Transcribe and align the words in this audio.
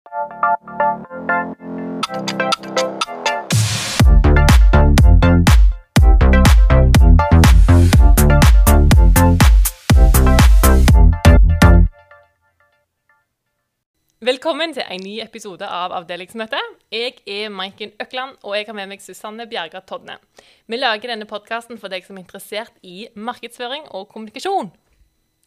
Velkommen 0.00 0.14
til 14.72 14.82
en 14.84 15.00
ny 15.04 15.20
episode 15.20 15.68
av 15.68 15.92
Avdelingsmøtet. 15.92 16.58
Jeg 16.92 17.14
er 17.26 17.48
Maiken 17.52 17.92
Økland, 18.00 18.36
og 18.42 18.56
jeg 18.56 18.66
har 18.66 18.74
med 18.76 18.88
meg 18.88 19.04
Susanne 19.04 19.46
Bjerga 19.48 19.84
Todne. 19.84 20.16
Vi 20.66 20.80
lager 20.80 21.12
denne 21.12 21.28
podkasten 21.28 21.76
for 21.76 21.92
deg 21.92 22.08
som 22.08 22.16
er 22.16 22.24
interessert 22.24 22.72
i 22.80 23.08
markedsføring 23.16 23.84
og 23.92 24.08
kommunikasjon. 24.08 24.72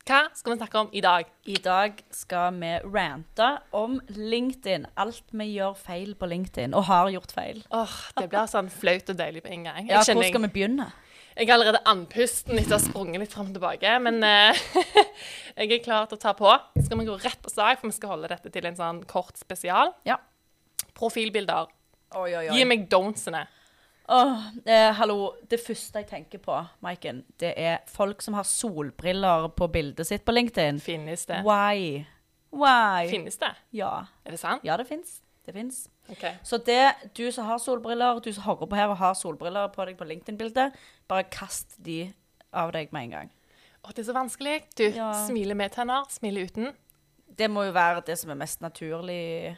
Hva 0.04 0.25
skal 0.35 0.51
vi 0.51 0.57
snakke 0.59 0.79
om 0.81 0.89
i 0.91 0.99
dag? 0.99 1.29
I 1.47 1.54
dag 1.63 2.01
skal 2.11 2.57
vi 2.59 2.71
rante 2.83 3.45
om 3.71 4.02
LinkedIn. 4.11 4.83
Alt 4.99 5.29
vi 5.31 5.45
gjør 5.53 5.77
feil 5.79 6.11
på 6.20 6.27
LinkedIn, 6.27 6.73
og 6.76 6.89
har 6.89 7.12
gjort 7.13 7.31
feil. 7.31 7.62
Åh, 7.71 7.93
Det 8.20 8.26
blir 8.27 8.49
sånn 8.52 8.67
flaut 8.67 9.13
og 9.13 9.16
deilig 9.16 9.45
på 9.45 9.53
en 9.55 9.63
gang. 9.70 9.88
Ja, 9.88 10.02
Hvor 10.03 10.27
skal 10.27 10.43
vi 10.43 10.49
begynne? 10.57 10.89
Jeg 11.38 11.48
er 11.48 11.53
allerede 11.55 11.79
andpusten 11.88 12.59
etter 12.59 12.76
å 12.76 12.81
ha 12.81 12.84
sprunget 12.84 13.23
litt 13.23 13.31
fram 13.31 13.48
og 13.48 13.55
tilbake, 13.55 13.93
men 14.03 14.20
uh, 14.27 14.52
jeg 15.57 15.71
er 15.71 15.81
klar 15.85 16.12
til 16.12 16.20
å 16.20 16.21
ta 16.21 16.35
på. 16.35 16.51
Skal 16.84 16.99
vi 16.99 17.07
gå 17.07 17.15
rett 17.23 17.40
på 17.41 17.49
sak, 17.49 17.79
for 17.79 17.88
vi 17.88 17.95
skal 17.95 18.12
holde 18.17 18.29
dette 18.35 18.51
til 18.51 18.67
en 18.67 18.76
sånn 18.77 19.01
kort 19.07 19.40
spesial. 19.40 19.95
Ja. 20.05 20.20
Profilbilder. 20.99 21.71
Oi, 22.20 22.29
oi, 22.35 22.49
Gi 22.51 22.67
meg 22.67 22.90
don'tsene. 22.91 23.48
Åh, 24.07 24.48
eh, 24.66 24.91
hallo. 24.93 25.35
Det 25.49 25.59
første 25.63 26.02
jeg 26.02 26.07
tenker 26.09 26.41
på, 26.43 26.55
Maiken, 26.84 27.21
det 27.39 27.53
er 27.57 27.77
folk 27.88 28.21
som 28.21 28.35
har 28.35 28.43
solbriller 28.43 29.48
på 29.55 29.67
bildet 29.71 30.07
sitt 30.09 30.26
på 30.27 30.34
LinkedIn. 30.35 30.79
Finnes 30.84 31.23
det? 31.29 31.39
Why? 31.48 32.03
Why? 32.52 33.07
Finnes 33.09 33.38
det? 33.39 33.53
Ja. 33.71 33.93
Er 34.26 34.35
det 34.35 34.39
sant? 34.41 34.66
Ja, 34.67 34.76
det 34.77 34.88
fins. 34.89 35.21
Det 35.45 35.53
fins. 35.55 35.85
OK. 36.12 36.26
Så 36.43 36.57
det, 36.67 36.81
du 37.16 37.31
som 37.31 37.48
har 37.48 37.57
solbriller, 37.63 38.20
du 38.23 38.31
som 38.35 38.43
hører 38.43 38.68
på 38.68 38.76
her 38.76 38.91
og 38.91 38.98
har 38.99 39.15
solbriller 39.15 39.71
på 39.74 39.85
deg 39.87 39.98
på 39.99 40.07
LinkedIn-bildet, 40.07 40.76
bare 41.07 41.24
kast 41.31 41.77
de 41.84 42.13
av 42.54 42.71
deg 42.76 42.91
med 42.96 43.07
en 43.07 43.15
gang. 43.18 43.31
Å, 43.84 43.91
det 43.91 44.04
er 44.04 44.12
så 44.12 44.15
vanskelig. 44.15 44.59
Du 44.79 44.84
Ja. 44.91 45.12
smiler 45.27 45.55
med 45.55 45.71
tenner, 45.76 46.04
smiler 46.12 46.46
uten. 46.48 46.74
Det 47.37 47.49
må 47.51 47.63
jo 47.65 47.71
være 47.76 48.04
det 48.05 48.20
som 48.20 48.29
er 48.31 48.35
mest 48.40 48.62
naturlig 48.62 49.57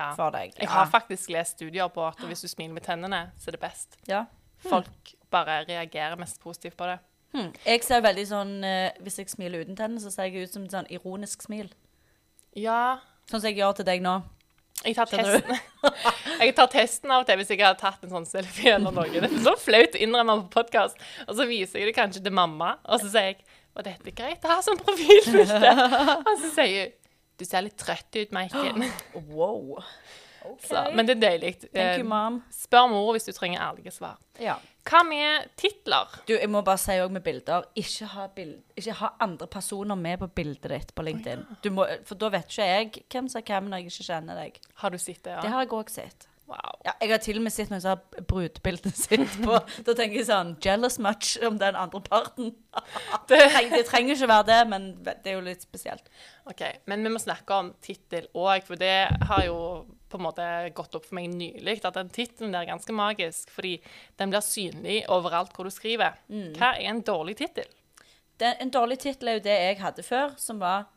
Ja. 0.00 0.08
for 0.16 0.32
deg. 0.34 0.54
Jeg 0.58 0.68
har 0.72 0.88
faktisk 0.90 1.30
lest 1.34 1.58
studier 1.58 1.88
på 1.92 2.02
at 2.08 2.18
hvis 2.24 2.40
du 2.42 2.48
smiler 2.48 2.72
med 2.74 2.82
tennene, 2.88 3.22
så 3.38 3.50
er 3.52 3.58
det 3.58 3.62
best. 3.68 3.96
ja. 4.08 4.24
Folk 4.60 5.14
bare 5.32 5.62
reagerer 5.64 6.18
mest 6.20 6.36
positivt 6.42 6.74
på 6.76 6.84
det. 6.90 6.98
Hmm. 7.32 7.52
Jeg 7.64 7.80
ser 7.86 8.00
veldig 8.02 8.24
sånn 8.26 8.50
eh, 8.66 8.90
Hvis 9.00 9.20
jeg 9.22 9.30
smiler 9.30 9.62
uten 9.62 9.76
tenner, 9.78 10.02
så 10.02 10.10
ser 10.12 10.26
jeg 10.28 10.48
ut 10.48 10.52
som 10.52 10.64
et 10.66 10.74
sånn 10.74 10.88
ironisk 10.92 11.44
smil. 11.46 11.70
Ja, 12.58 12.98
Sånn 13.30 13.40
som 13.40 13.46
jeg 13.48 13.60
gjør 13.60 13.76
til 13.78 13.86
deg 13.86 14.02
nå. 14.02 14.16
jeg 14.84 14.96
tar 14.96 15.06
testen. 15.06 15.60
jeg 16.42 16.54
tar 16.58 16.70
testen 16.72 17.12
av 17.14 17.22
og 17.22 17.28
til 17.28 17.38
hvis 17.40 17.52
jeg 17.54 17.62
har 17.62 17.76
tatt 17.78 18.02
en 18.04 18.10
sånn 18.16 18.26
selfie 18.26 18.74
eller 18.74 18.90
noe. 18.96 19.06
Det 19.12 19.28
er 19.30 19.44
så 19.44 19.54
flaut 19.60 19.94
å 19.94 20.02
innrømme 20.02 20.36
på 20.48 20.50
podkast. 20.60 20.98
Og 21.28 21.36
så 21.38 21.46
viser 21.48 21.78
jeg 21.80 21.92
det 21.92 21.96
kanskje 22.00 22.24
til 22.26 22.34
mamma, 22.34 22.74
og 22.84 23.00
så 23.00 23.08
sier 23.12 23.30
jeg 23.32 23.40
Var 23.78 23.86
dette 23.86 24.10
greit 24.18 24.44
å 24.44 24.50
ha 24.50 24.56
som 24.66 24.76
profilbilde? 24.80 25.70
og 26.26 26.32
så 26.42 26.48
sier 26.56 26.88
hun 26.90 26.96
Du 27.40 27.46
ser 27.48 27.64
litt 27.64 27.78
trøtt 27.80 28.20
ut, 28.20 28.34
Maiken. 28.36 28.84
Wow. 29.32 29.80
Okay. 30.40 30.68
Så, 30.70 30.82
men 30.96 31.04
det 31.08 31.18
er 31.18 31.20
deilig. 31.20 31.50
Thank 31.66 31.98
you, 32.00 32.04
Eh, 32.04 32.08
mom. 32.08 32.38
Spør 32.52 32.86
mor 32.88 33.10
hvis 33.12 33.26
du 33.28 33.32
trenger 33.36 33.60
ærlige 33.60 33.92
svar. 33.92 34.16
Ja. 34.40 34.54
Hva 34.88 35.02
med 35.04 35.50
titler? 35.60 36.08
Du, 36.24 36.32
jeg 36.32 36.48
må 36.48 36.62
bare 36.64 36.80
si 36.80 36.96
òg 37.02 37.12
med 37.12 37.20
bilder 37.26 37.66
ikke 37.76 38.08
ha, 38.14 38.24
bild, 38.32 38.54
ikke 38.80 38.94
ha 39.02 39.10
andre 39.20 39.46
personer 39.52 39.98
med 40.00 40.16
på 40.22 40.30
bildet 40.40 40.72
ditt 40.72 40.94
på 40.96 41.04
LinkedIn. 41.04 41.44
Du 41.60 41.68
må, 41.76 41.84
for 42.08 42.16
da 42.16 42.30
vet 42.32 42.48
ikke 42.48 42.70
jeg 42.70 43.04
hvem 43.12 43.28
som 43.28 43.42
er 43.42 43.46
hvem 43.50 43.68
når 43.68 43.82
jeg 43.82 43.92
ikke 43.92 44.08
kjenner 44.08 44.40
deg. 44.40 44.56
Har 44.80 44.94
du 44.94 44.98
sett 44.98 45.20
det? 45.28 45.36
ja? 45.36 45.44
Det 45.44 45.52
har 45.52 45.66
jeg 45.66 45.74
òg 45.76 45.92
sett. 45.92 46.29
Wow. 46.50 46.80
Ja, 46.82 46.96
jeg 46.98 47.12
har 47.12 47.20
til 47.22 47.38
og 47.38 47.44
med 47.44 47.52
sett 47.54 47.70
noen 47.70 47.82
som 47.84 47.92
har 47.92 48.24
brudebildet 48.26 48.96
sitt 48.98 49.36
på 49.38 49.54
Da 49.86 49.94
tenker 49.94 50.18
jeg 50.18 50.26
sånn 50.26 50.56
Jealous 50.64 50.96
much 50.98 51.36
om 51.46 51.60
den 51.60 51.78
andre 51.78 52.00
parten. 52.02 52.56
Det, 53.30 53.38
det 53.70 53.84
trenger 53.86 54.16
ikke 54.16 54.28
være 54.30 54.46
det, 54.48 54.58
men 54.70 54.84
det 55.06 55.30
er 55.30 55.36
jo 55.36 55.42
litt 55.46 55.62
spesielt. 55.62 56.06
OK, 56.50 56.62
men 56.90 57.02
vi 57.06 57.12
må 57.14 57.20
snakke 57.22 57.54
om 57.54 57.70
tittel 57.82 58.26
òg, 58.34 58.64
for 58.66 58.78
det 58.78 59.10
har 59.30 59.44
jo 59.46 59.58
på 60.10 60.18
en 60.18 60.24
måte 60.24 60.46
gått 60.74 60.94
opp 60.98 61.06
for 61.06 61.18
meg 61.18 61.30
nylig 61.34 61.76
at 61.86 61.98
den 61.98 62.10
tittelen 62.14 62.54
er 62.58 62.66
ganske 62.66 62.94
magisk, 62.94 63.50
fordi 63.54 63.76
den 64.18 64.32
blir 64.32 64.42
synlig 64.42 65.02
overalt 65.10 65.54
hvor 65.54 65.68
du 65.68 65.74
skriver. 65.74 66.18
Hva 66.58 66.72
er 66.72 66.88
en 66.90 67.04
dårlig 67.06 67.36
tittel? 67.42 67.70
En 68.40 68.72
dårlig 68.72 68.98
tittel 69.02 69.30
er 69.30 69.38
jo 69.38 69.46
det 69.46 69.58
jeg 69.58 69.78
hadde 69.82 70.06
før, 70.06 70.34
som 70.40 70.62
var 70.62 70.88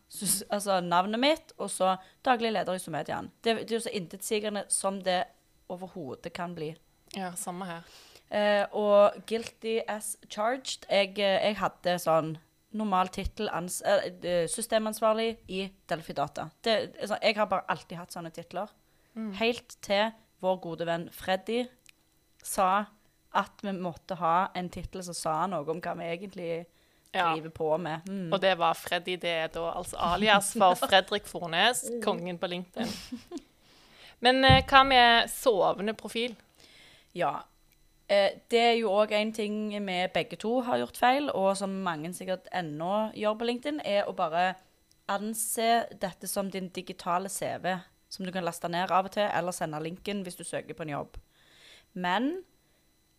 altså, 0.49 0.79
navnet 0.81 1.21
mitt, 1.21 1.53
og 1.57 1.69
så 1.73 1.95
daglig 2.25 2.53
leder 2.55 2.77
i 2.77 2.81
Somedian. 2.81 3.29
Det, 3.43 3.57
det 3.65 3.71
er 3.73 3.79
jo 3.81 3.85
så 3.85 3.97
intetsigende 3.97 4.65
som 4.71 5.01
det 5.03 5.23
overhodet 5.73 6.33
kan 6.33 6.55
bli. 6.55 6.71
Ja, 7.17 7.33
samme 7.37 7.67
her. 7.69 7.83
Eh, 8.33 8.65
og 8.73 9.19
guilty 9.29 9.79
as 9.87 10.15
charged. 10.29 10.87
Jeg, 10.89 11.13
eh, 11.19 11.37
jeg 11.49 11.57
hadde 11.59 11.97
sånn 12.01 12.33
normal 12.73 13.11
tittel 13.13 13.49
eh, 13.53 14.47
systemansvarlig 14.49 15.35
i 15.53 15.67
Delphi 15.89 16.15
Data. 16.17 16.47
Det, 16.65 16.95
altså, 16.99 17.19
jeg 17.21 17.37
har 17.37 17.49
bare 17.51 17.67
alltid 17.69 17.99
hatt 17.99 18.15
sånne 18.15 18.33
titler. 18.33 18.71
Helt 19.37 19.75
til 19.85 20.09
vår 20.41 20.57
gode 20.63 20.87
venn 20.89 21.05
Freddy 21.13 21.59
sa 22.43 22.85
at 23.37 23.61
vi 23.61 23.71
måtte 23.77 24.17
ha 24.17 24.47
en 24.57 24.71
tittel 24.73 25.03
som 25.05 25.13
sa 25.17 25.35
noe 25.49 25.65
om 25.69 25.81
hva 25.81 25.93
vi 25.99 26.09
egentlig 26.15 26.65
Ja. 27.13 27.27
driver 27.35 27.49
på 27.53 27.77
med. 27.77 28.07
Mm. 28.09 28.33
Og 28.33 28.41
det 28.41 28.57
var 28.57 28.73
Freddy. 28.73 29.19
Det 29.21 29.29
er 29.29 29.47
da 29.53 29.67
altså 29.77 29.97
alias 30.01 30.53
for 30.57 30.73
Fredrik 30.89 31.27
Fornes, 31.29 31.83
kongen 32.03 32.39
på 32.41 32.49
LinkedIn. 32.49 32.89
Men 34.23 34.43
eh, 34.47 34.61
hva 34.69 34.83
med 34.87 35.31
sovende 35.31 35.95
profil? 35.99 36.35
Ja. 37.17 37.41
Eh, 38.07 38.39
det 38.51 38.59
er 38.59 38.77
jo 38.79 38.91
òg 38.93 39.13
en 39.17 39.33
ting 39.35 39.57
vi 39.73 39.97
begge 40.13 40.39
to 40.39 40.59
har 40.65 40.79
gjort 40.81 40.99
feil, 40.99 41.29
og 41.31 41.55
som 41.59 41.81
mange 41.85 42.13
sikkert 42.15 42.47
ennå 42.55 43.09
gjør 43.19 43.39
på 43.39 43.49
LinkedIn, 43.49 43.81
er 43.85 44.07
å 44.07 44.15
bare 44.15 44.53
anse 45.11 45.83
dette 45.99 46.29
som 46.31 46.51
din 46.51 46.69
digitale 46.71 47.29
CV, 47.29 47.73
som 48.09 48.25
du 48.25 48.31
kan 48.31 48.45
laste 48.45 48.69
ned 48.71 48.91
av 48.91 49.09
og 49.09 49.15
til, 49.15 49.27
eller 49.27 49.55
sende 49.55 49.81
linken 49.83 50.23
hvis 50.23 50.39
du 50.39 50.45
søker 50.47 50.77
på 50.77 50.85
en 50.85 50.93
jobb. 50.95 51.17
Men 51.93 52.29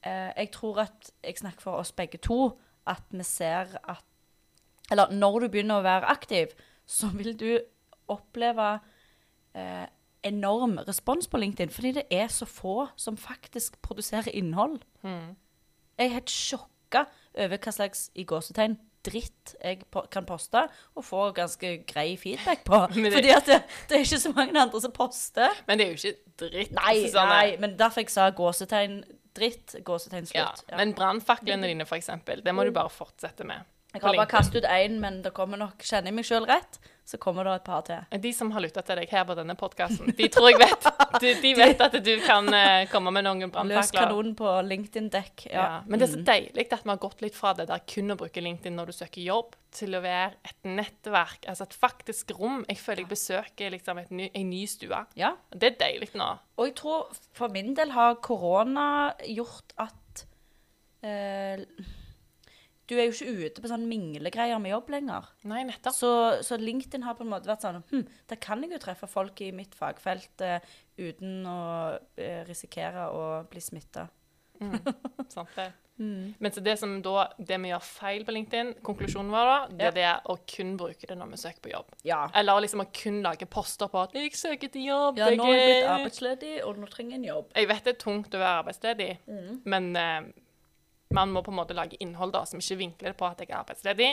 eh, 0.06 0.30
jeg 0.36 0.52
tror 0.56 0.86
at 0.86 1.12
jeg 1.22 1.42
snakker 1.42 1.68
for 1.68 1.82
oss 1.82 1.92
begge 1.92 2.20
to, 2.22 2.54
at 2.86 3.04
vi 3.10 3.24
ser 3.24 3.78
at 3.82 4.04
Eller 4.92 5.08
når 5.16 5.38
du 5.40 5.46
begynner 5.48 5.80
å 5.80 5.84
være 5.84 6.10
aktiv, 6.12 6.50
så 6.84 7.08
vil 7.08 7.32
du 7.40 7.56
oppleve 8.12 8.66
eh, 9.56 9.86
enorm 10.24 10.78
respons 10.88 11.28
på 11.28 11.38
LinkedIn, 11.40 11.70
fordi 11.70 11.92
det 12.00 12.04
er 12.10 12.28
så 12.32 12.46
få 12.48 12.88
som 12.96 13.16
faktisk 13.20 13.76
produserer 13.82 14.30
innhold. 14.34 14.80
Jeg 15.04 16.08
er 16.08 16.14
helt 16.16 16.30
sjokka 16.32 17.04
over 17.38 17.58
hva 17.58 17.72
slags 17.74 18.08
i 18.14 18.24
gåsetegn 18.24 18.76
dritt 19.04 19.52
jeg 19.60 19.82
po 19.92 20.00
kan 20.08 20.24
poste, 20.24 20.62
og 20.96 21.04
få 21.04 21.26
ganske 21.36 21.74
grei 21.86 22.14
feedback 22.16 22.62
på. 22.64 22.78
Det- 22.94 23.12
Fordi 23.12 23.32
at 23.36 23.46
det, 23.50 23.58
det 23.90 23.98
er 23.98 24.04
ikke 24.06 24.20
så 24.22 24.32
mange 24.32 24.56
andre 24.62 24.80
som 24.80 24.92
poster. 24.96 25.50
Men 25.68 25.78
det 25.78 25.86
er 25.86 25.90
jo 25.92 25.98
ikke 26.00 26.38
dritt. 26.46 26.72
Nei, 26.78 26.94
Susanne. 27.04 27.28
nei, 27.34 27.56
men 27.60 27.76
derfor 27.78 28.00
jeg 28.00 28.10
sa 28.14 28.30
gåsetegn 28.30 29.02
dritt, 29.36 29.74
gåsetegn 29.84 30.24
slutt. 30.30 30.64
Ja. 30.70 30.78
Men 30.80 30.94
brannfaklene 30.96 31.68
dine, 31.68 31.84
for 31.84 31.96
eksempel, 32.00 32.40
det 32.46 32.54
må 32.56 32.64
du 32.64 32.72
bare 32.72 32.88
fortsette 32.90 33.44
med. 33.44 33.60
Jeg 33.94 34.02
har 34.02 34.16
bare 34.16 34.26
kastet 34.30 34.64
ut 34.64 34.70
én, 34.72 34.96
men 35.04 35.20
det 35.22 35.34
kommer 35.36 35.60
nok, 35.60 35.84
kjenner 35.84 36.08
jeg 36.10 36.14
meg 36.16 36.26
sjøl 36.26 36.48
rett, 36.48 36.80
så 37.04 37.18
kommer 37.20 37.44
det 37.44 37.52
et 37.58 37.64
par 37.66 37.82
til. 37.84 38.20
De 38.22 38.30
som 38.32 38.48
har 38.54 38.62
lytta 38.64 38.80
til 38.82 38.96
deg 38.96 39.10
her 39.12 39.24
på 39.28 39.34
denne 39.36 39.52
podkasten, 39.60 40.14
de 40.16 40.28
tror 40.32 40.48
jeg 40.50 40.60
vet 40.62 40.86
de, 41.20 41.32
de 41.44 41.50
vet 41.58 41.82
at 41.84 41.96
du 42.04 42.12
kan 42.24 42.48
eh, 42.56 42.86
komme 42.88 43.12
med 43.12 43.26
noen 43.26 43.52
Løs 43.68 43.90
kanonen 43.92 44.32
på 44.38 44.48
LinkedIn-dekk. 44.70 45.44
Ja. 45.50 45.58
Ja. 45.64 45.66
Men 45.86 46.00
det 46.00 46.08
er 46.08 46.12
så 46.14 46.20
Mm. 46.22 46.24
deilig 46.30 46.64
at 46.72 46.84
vi 46.86 46.90
har 46.94 47.02
gått 47.02 47.20
litt 47.20 47.36
fra 47.36 47.52
det 47.58 47.66
der 47.68 47.82
kun 47.86 48.14
å 48.14 48.16
bruke 48.16 48.40
LinkedIn 48.40 48.74
når 48.78 48.86
du 48.86 48.92
søker 48.96 49.20
jobb, 49.26 49.52
til 49.74 49.96
å 49.98 50.00
være 50.04 50.32
et 50.46 50.68
nettverk, 50.70 51.44
altså 51.50 51.64
et 51.66 51.74
faktisk 51.74 52.30
rom. 52.38 52.60
Jeg 52.70 52.78
føler 52.78 53.02
jeg 53.02 53.10
besøker 53.10 53.70
liksom 53.74 54.00
ny, 54.14 54.30
en 54.32 54.48
ny 54.50 54.62
stue. 54.70 55.00
ja. 55.18 55.32
Det 55.50 55.72
er 55.72 55.76
deilig 55.80 56.12
nå. 56.14 56.28
Og 56.56 56.68
jeg 56.70 56.76
tror 56.78 57.10
for 57.34 57.48
min 57.52 57.74
del 57.74 57.90
har 57.90 58.14
korona 58.22 58.86
gjort 59.26 59.74
at 59.82 60.24
eh, 61.02 61.64
Du 62.86 62.94
er 62.98 63.06
jo 63.08 63.12
ikke 63.14 63.46
ute 63.46 63.62
på 63.64 63.68
sånn 63.70 63.86
minglegreier 63.88 64.58
med 64.60 64.70
jobb 64.74 64.90
lenger. 64.92 65.28
Nei, 65.48 65.62
nettopp. 65.64 65.94
Så, 65.96 66.10
så 66.44 66.58
LinkedIn 66.60 67.02
har 67.06 67.14
på 67.16 67.24
en 67.24 67.30
måte 67.32 67.48
vært 67.48 67.62
sånn 67.64 67.82
hm, 67.90 68.02
Da 68.28 68.36
kan 68.36 68.60
jeg 68.62 68.72
jo 68.72 68.78
treffe 68.82 69.08
folk 69.08 69.40
i 69.40 69.52
mitt 69.56 69.74
fagfelt 69.74 70.44
uh, 70.44 70.58
uten 70.98 71.46
å 71.48 71.60
uh, 71.96 72.42
risikere 72.48 73.08
å 73.14 73.24
bli 73.48 73.60
smitta. 73.64 74.08
Sant 75.28 75.48
det. 75.56 75.70
Men 75.96 76.50
så 76.50 76.58
det 76.60 76.72
som 76.80 76.96
da, 77.02 77.28
det 77.38 77.54
vi 77.62 77.68
gjør 77.70 77.82
feil 77.86 78.24
på 78.26 78.32
LinkedIn, 78.34 78.72
konklusjonen 78.82 79.30
vår 79.30 79.50
da, 79.50 79.90
det 79.94 80.02
er 80.02 80.24
å 80.26 80.34
kun 80.50 80.72
bruke 80.80 81.06
det 81.06 81.14
når 81.20 81.30
vi 81.30 81.38
søker 81.38 81.62
på 81.62 81.70
jobb. 81.70 81.92
Ja. 82.02 82.24
Eller 82.34 82.64
liksom 82.64 82.82
å 82.82 82.88
kun 82.90 83.20
lage 83.22 83.46
poster 83.46 83.86
på 83.92 84.02
at 84.02 84.12
'jeg 84.18 84.34
søker 84.34 84.72
til 84.74 84.88
jobb'. 84.90 85.18
ja, 85.22 85.28
nå 85.30 85.46
er 85.46 85.54
jeg 85.54 85.68
blitt 85.70 85.84
er- 85.84 85.92
arbeidsledig, 85.94 86.54
og 86.66 86.78
nå 86.82 86.88
trenger 86.90 87.12
jeg 87.14 87.20
en 87.22 87.28
jobb. 87.30 87.52
Jeg 87.54 87.68
vet 87.68 87.84
det 87.84 87.94
er 87.94 88.02
tungt 88.02 88.34
å 88.34 88.42
være 88.42 88.58
arbeidsledig, 88.64 89.18
Mm. 89.28 89.60
men 89.64 89.96
eh, 89.96 90.20
man 91.14 91.30
må 91.32 91.42
på 91.46 91.52
en 91.52 91.58
måte 91.60 91.74
lage 91.76 91.96
innhold 92.02 92.32
da, 92.34 92.44
som 92.48 92.58
ikke 92.62 92.78
vinkler 92.80 93.12
det 93.12 93.18
på 93.20 93.26
at 93.28 93.40
jeg 93.42 93.50
er 93.52 93.60
arbeidsledig, 93.60 94.08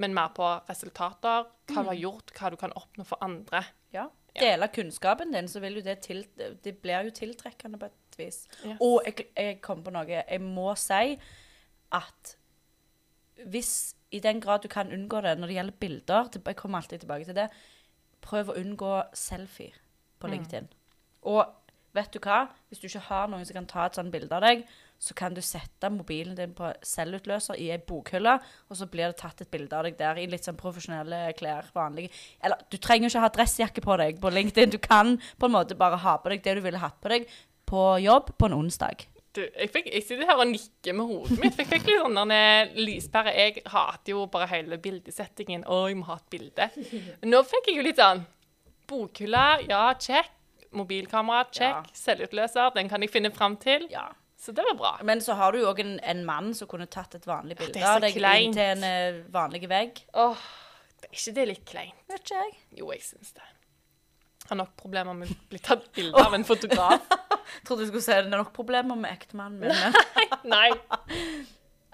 men 0.00 0.14
mer 0.16 0.30
på 0.36 0.46
resultater, 0.70 1.44
hva 1.68 1.76
Mm. 1.76 1.82
du 1.82 1.90
har 1.90 2.00
gjort, 2.00 2.32
hva 2.38 2.50
du 2.50 2.56
kan 2.56 2.72
oppnå 2.78 3.04
for 3.06 3.18
andre. 3.24 3.64
Ja. 3.92 4.08
dele 4.36 4.66
kunnskapen 4.68 5.30
din, 5.32 5.46
så 5.48 5.60
vil 5.60 5.78
jo 5.78 5.80
det 5.80 6.00
til 6.04 6.24
Det 6.36 6.74
blir 6.82 7.06
jo 7.06 7.10
tiltrekkende 7.10 7.78
på 7.80 7.86
et 7.86 8.16
vis. 8.18 8.42
Yes. 8.66 8.76
Og 8.80 9.00
jeg, 9.06 9.26
jeg 9.36 9.60
kom 9.62 9.82
på 9.82 9.90
noe. 9.90 10.04
Jeg 10.06 10.40
må 10.44 10.74
si 10.76 11.18
at 11.92 12.36
hvis 13.46 13.94
i 14.12 14.20
den 14.20 14.40
grad 14.40 14.62
du 14.62 14.68
kan 14.68 14.92
unngå 14.92 15.22
det 15.24 15.38
når 15.38 15.46
det 15.50 15.56
gjelder 15.56 15.78
bilder 15.80 16.28
Jeg 16.46 16.56
kommer 16.56 16.78
alltid 16.78 17.00
tilbake 17.00 17.24
til 17.24 17.34
det. 17.34 17.48
Prøv 18.20 18.50
å 18.52 18.56
unngå 18.60 18.92
selfie 19.14 19.72
på 20.20 20.28
LinkedIn. 20.28 20.68
Og 21.22 21.44
vet 21.94 22.12
du 22.12 22.18
hva? 22.18 22.48
Hvis 22.68 22.80
du 22.80 22.86
ikke 22.88 23.08
har 23.08 23.28
noen 23.28 23.44
som 23.46 23.54
kan 23.54 23.66
ta 23.66 23.86
et 23.86 23.94
sånt 23.98 24.12
bilde 24.12 24.32
av 24.32 24.42
deg, 24.42 24.66
så 24.98 25.14
kan 25.14 25.34
du 25.34 25.42
sette 25.44 25.90
mobilen 25.92 26.36
din 26.38 26.54
på 26.56 26.70
selvutløser 26.84 27.58
i 27.60 27.68
ei 27.74 27.80
bokhylle, 27.82 28.36
og 28.70 28.78
så 28.78 28.88
blir 28.90 29.10
det 29.10 29.18
tatt 29.20 29.42
et 29.44 29.50
bilde 29.52 29.76
av 29.76 29.86
deg 29.86 29.98
der 29.98 30.20
i 30.20 30.28
litt 30.30 30.46
sånn 30.46 30.58
profesjonelle 30.58 31.32
klær. 31.38 31.68
vanlige. 31.74 32.10
Eller 32.42 32.62
du 32.70 32.78
trenger 32.78 33.06
jo 33.06 33.14
ikke 33.14 33.24
ha 33.26 33.34
dressjakke 33.34 33.84
på 33.84 33.98
deg 34.00 34.22
på 34.22 34.32
LinkedIn. 34.32 34.72
Du 34.72 34.78
kan 34.78 35.16
på 35.38 35.48
en 35.48 35.56
måte 35.56 35.76
bare 35.78 36.00
ha 36.00 36.16
på 36.16 36.32
deg 36.32 36.42
det 36.44 36.56
du 36.56 36.64
ville 36.64 36.80
hatt 36.80 37.00
på 37.02 37.12
deg 37.12 37.28
på 37.66 37.84
jobb 38.00 38.32
på 38.38 38.48
en 38.48 38.56
onsdag. 38.60 39.06
Du, 39.36 39.42
jeg, 39.44 39.68
fikk, 39.68 39.88
jeg 39.92 40.04
sitter 40.06 40.28
her 40.30 40.38
og 40.40 40.48
nikker 40.48 40.94
med 40.96 41.10
hodet 41.10 41.36
mitt. 41.42 41.58
Jeg 41.60 41.68
fikk 41.68 41.90
litt 41.90 42.00
sånn 42.00 42.32
lyspære. 42.78 43.34
Jeg 43.36 43.64
hater 43.68 44.14
jo 44.14 44.22
bare 44.32 44.48
hele 44.54 44.78
bildesettingen. 44.80 45.66
Å, 45.68 45.82
jeg 45.90 45.98
må 46.00 46.06
ha 46.08 46.16
et 46.16 46.30
bilde. 46.32 46.70
Nå 47.28 47.42
fikk 47.44 47.68
jeg 47.68 47.76
jo 47.80 47.84
litt 47.84 48.00
sånn 48.00 48.24
Bokhylle, 48.86 49.66
ja, 49.66 49.82
check. 49.98 50.30
Mobilkamera, 50.76 51.44
check. 51.50 51.90
Ja. 51.90 51.96
Selvutløser, 51.96 52.70
den 52.76 52.88
kan 52.88 53.02
jeg 53.02 53.12
finne 53.12 53.32
fram 53.34 53.58
til. 53.60 53.88
Ja. 53.90 54.06
Så 54.36 54.52
det 54.52 54.64
var 54.68 54.76
bra. 54.78 54.92
Men 55.02 55.20
så 55.24 55.34
har 55.38 55.52
du 55.52 55.62
jo 55.62 55.70
òg 55.70 55.80
en, 55.80 55.96
en 56.04 56.22
mann 56.28 56.52
som 56.54 56.68
kunne 56.68 56.86
tatt 56.92 57.16
et 57.16 57.26
vanlig 57.26 57.56
bilde 57.58 57.82
av 57.88 58.02
deg 58.04 58.16
inn 58.20 58.54
til 58.54 58.72
en 58.76 58.84
eh, 58.86 59.20
vanlig 59.32 59.64
vegg. 59.70 60.02
Åh, 60.12 60.42
det 61.00 61.08
er 61.08 61.16
ikke 61.16 61.36
det 61.38 61.46
litt 61.50 61.64
kleint? 61.68 62.02
Vet 62.12 62.24
ikke 62.24 62.42
jeg. 62.42 62.56
Jo, 62.80 62.90
jeg 62.92 63.04
syns 63.06 63.32
det. 63.38 63.46
Jeg 64.44 64.52
har 64.52 64.60
nok 64.60 64.76
problemer 64.78 65.16
med 65.18 65.32
å 65.32 65.38
bli 65.50 65.58
tatt 65.58 65.88
bilde 65.96 66.22
av 66.22 66.36
en 66.36 66.44
fotograf. 66.46 67.08
Trodde 67.66 67.86
du 67.86 67.88
skulle 67.88 68.04
si 68.04 68.12
det 68.14 68.28
er 68.28 68.36
nok 68.36 68.52
problemer 68.54 68.98
med 68.98 69.10
ektemannen 69.16 69.64
min. 69.64 69.72
Nei. 69.72 70.28
Nei. 70.54 70.68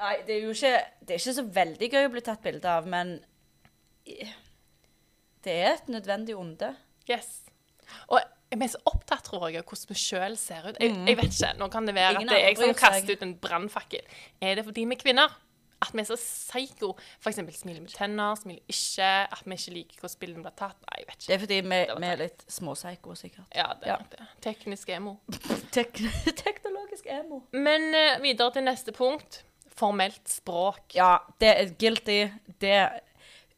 Nei, 0.02 0.14
det 0.26 0.34
er 0.34 0.44
jo 0.48 0.52
ikke, 0.52 0.74
det 1.00 1.14
er 1.14 1.22
ikke 1.22 1.36
så 1.38 1.46
veldig 1.56 1.88
gøy 1.94 2.08
å 2.08 2.12
bli 2.12 2.24
tatt 2.26 2.42
bilde 2.42 2.68
av, 2.68 2.88
men 2.90 3.14
det 5.46 5.54
er 5.54 5.76
et 5.76 5.90
nødvendig 5.92 6.34
onde. 6.38 6.72
Yes. 7.06 7.44
Og 8.10 8.18
vi 8.58 8.66
er 8.66 8.72
så 8.72 8.82
opptatt, 8.88 9.24
tror 9.28 9.46
jeg, 9.48 9.62
av 9.62 9.70
hvordan 9.70 9.92
vi 9.92 9.98
sjøl 9.98 10.36
ser 10.40 10.68
ut. 10.68 10.76
Jeg, 10.80 10.92
jeg 11.08 11.18
vet 11.20 11.32
ikke. 11.32 11.54
Nå 11.60 11.70
kan 11.72 11.88
det 11.88 11.94
være 11.96 12.18
Ingen 12.18 12.28
at 12.28 12.34
det 12.34 12.42
er 12.42 12.50
jeg 12.50 12.60
som 12.60 12.76
kaster 12.82 13.16
ut 13.16 13.24
en 13.26 13.34
brannfakkel. 13.40 14.20
Er 14.44 14.60
det 14.60 14.66
fordi 14.68 14.84
vi 14.90 14.98
er 14.98 15.02
kvinner? 15.02 15.34
At 15.82 15.90
vi 15.96 16.02
er 16.02 16.06
så 16.06 16.16
psycho? 16.18 16.92
F.eks. 17.18 17.40
smiler 17.58 17.82
med 17.82 17.90
tenner, 17.90 18.36
smiler 18.38 18.62
ikke. 18.70 19.10
At 19.34 19.42
vi 19.44 19.58
ikke 19.58 19.74
liker 19.76 20.02
hvordan 20.02 20.20
bildene 20.20 20.44
blir 20.46 20.56
tatt. 20.58 20.78
Nei, 20.86 20.98
jeg 21.00 21.08
vet 21.08 21.16
ikke. 21.16 21.28
Det 21.28 21.34
er 21.34 21.42
fordi 21.44 21.60
vi, 21.66 21.80
vi 22.04 22.10
er 22.10 22.20
litt 22.20 22.44
småpsycho, 22.56 23.16
sikkert. 23.18 23.48
Ja, 23.56 23.68
det 23.80 23.94
er 23.94 24.04
det. 24.12 24.28
Teknisk 24.46 24.92
emo. 24.94 25.16
Tek 25.74 26.02
teknologisk 26.44 27.08
emo. 27.10 27.42
Men 27.56 27.88
uh, 27.96 28.20
videre 28.22 28.54
til 28.54 28.66
neste 28.68 28.94
punkt. 28.96 29.42
Formelt 29.72 30.22
språk. 30.30 30.84
Ja, 30.94 31.16
det 31.42 31.50
er 31.50 31.74
guilty. 31.80 32.20
Det 32.60 32.76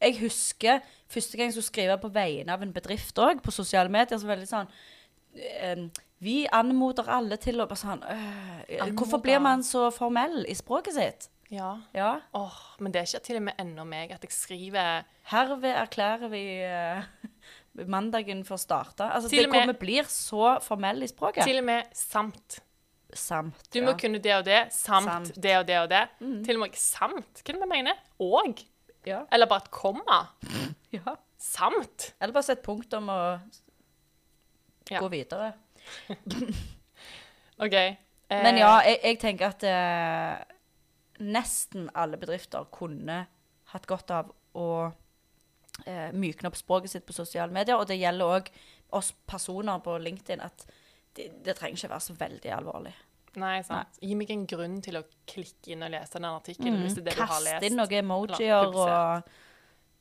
Jeg 0.01 0.19
husker 0.21 0.81
første 1.15 1.39
gang 1.39 1.51
jeg 1.51 1.57
skulle 1.57 1.71
skrive 1.73 1.99
på 2.03 2.11
vegne 2.15 2.55
av 2.57 2.63
en 2.65 2.73
bedrift 2.75 3.19
òg, 3.23 3.41
på 3.45 3.55
sosiale 3.55 3.93
medier, 3.93 4.19
så 4.21 4.29
veldig 4.31 4.49
sånn 4.51 4.69
eh, 5.39 5.87
Vi 6.25 6.37
anmoder 6.55 7.09
alle 7.13 7.37
til 7.43 7.61
å 7.63 7.69
bare 7.71 7.81
sånn 7.81 8.03
øh, 8.07 8.91
Hvorfor 8.95 9.23
blir 9.25 9.41
man 9.45 9.65
så 9.67 9.89
formell 9.95 10.45
i 10.51 10.55
språket 10.59 10.97
sitt? 10.99 11.31
Ja. 11.53 11.75
Ja. 11.95 12.21
Oh, 12.35 12.55
men 12.81 12.93
det 12.95 13.03
er 13.03 13.09
ikke 13.11 13.27
til 13.27 13.37
og 13.39 13.45
med 13.49 13.59
ennå 13.61 13.85
meg 13.87 14.15
at 14.15 14.23
jeg 14.25 14.33
skriver 14.35 15.05
Herved 15.31 15.77
erklærer 15.77 16.31
vi 16.33 16.41
uh, 16.65 17.05
mandagen 17.91 18.41
for 18.49 18.57
å 18.57 18.63
starte. 18.63 19.07
Altså, 19.07 19.29
Til 19.31 19.45
det 19.45 19.51
med- 19.53 19.61
kommer 19.61 19.79
blir 19.79 20.09
så 20.11 20.57
formell 20.65 21.05
i 21.05 21.11
språket. 21.11 21.45
til 21.45 21.61
og 21.61 21.67
med 21.69 21.91
samt. 21.95 22.61
Samt. 23.15 23.69
Du 23.71 23.81
må 23.85 23.93
ja. 23.93 23.99
kunne 24.01 24.19
det 24.19 24.33
og 24.35 24.45
det, 24.49 24.61
samt, 24.75 25.07
Samt. 25.07 25.37
det 25.43 25.53
og 25.61 25.67
det 25.69 25.79
og 25.85 25.89
det. 25.93 26.03
Til 26.47 26.57
og 26.57 26.65
med 26.65 26.79
samt. 26.81 27.43
Hva 27.45 27.53
er 27.53 27.59
det 27.59 27.63
vi 27.63 27.71
mener? 27.71 28.01
Og. 28.25 28.65
Ja. 29.07 29.21
Eller 29.31 29.47
bare 29.47 29.63
et 29.67 29.71
komma. 29.71 30.21
Ja. 30.95 31.17
Samt. 31.45 32.15
Eller 32.21 32.33
bare 32.37 32.47
sett 32.47 32.63
punktum 32.65 33.09
og 33.13 33.41
Ja. 34.91 35.01
gå 35.01 35.09
videre. 35.13 35.53
OK. 37.65 37.73
Eh, 37.75 37.97
Men 38.29 38.57
ja, 38.59 38.75
jeg, 38.85 38.99
jeg 39.05 39.19
tenker 39.23 39.53
at 39.53 39.65
eh, 39.69 40.45
nesten 41.25 41.89
alle 41.95 42.19
bedrifter 42.21 42.67
kunne 42.75 43.23
hatt 43.75 43.87
godt 43.91 44.11
av 44.15 44.33
å 44.59 44.69
eh, 45.87 46.11
mykne 46.15 46.51
opp 46.51 46.59
språket 46.59 46.95
sitt 46.95 47.07
på 47.09 47.17
sosiale 47.17 47.53
medier. 47.55 47.79
Og 47.81 47.89
det 47.91 47.99
gjelder 48.01 48.37
òg 48.39 48.51
oss 48.95 49.13
personer 49.27 49.81
på 49.85 49.97
LinkedIn, 49.99 50.43
at 50.45 50.67
det, 51.17 51.31
det 51.47 51.57
trenger 51.59 51.79
ikke 51.79 51.93
være 51.95 52.07
så 52.09 52.17
veldig 52.19 52.53
alvorlig. 52.55 52.95
Nei, 53.41 53.57
sant. 53.67 53.97
Gi 53.99 54.15
meg 54.15 54.31
en 54.31 54.45
grunn 54.47 54.77
til 54.85 55.01
å 55.01 55.03
klikke 55.27 55.73
inn 55.75 55.83
og 55.83 55.91
lese 55.91 56.21
den 56.21 56.29
artikkelen, 56.29 56.77
hvis 56.85 56.95
det 56.95 57.03
er 57.03 57.09
det 57.09 57.17
du 57.17 57.23
har 57.25 57.33
Kast 57.33 57.67
inn 57.67 57.79
noen 57.81 57.97
emojier 57.99 58.69
og. 58.69 59.33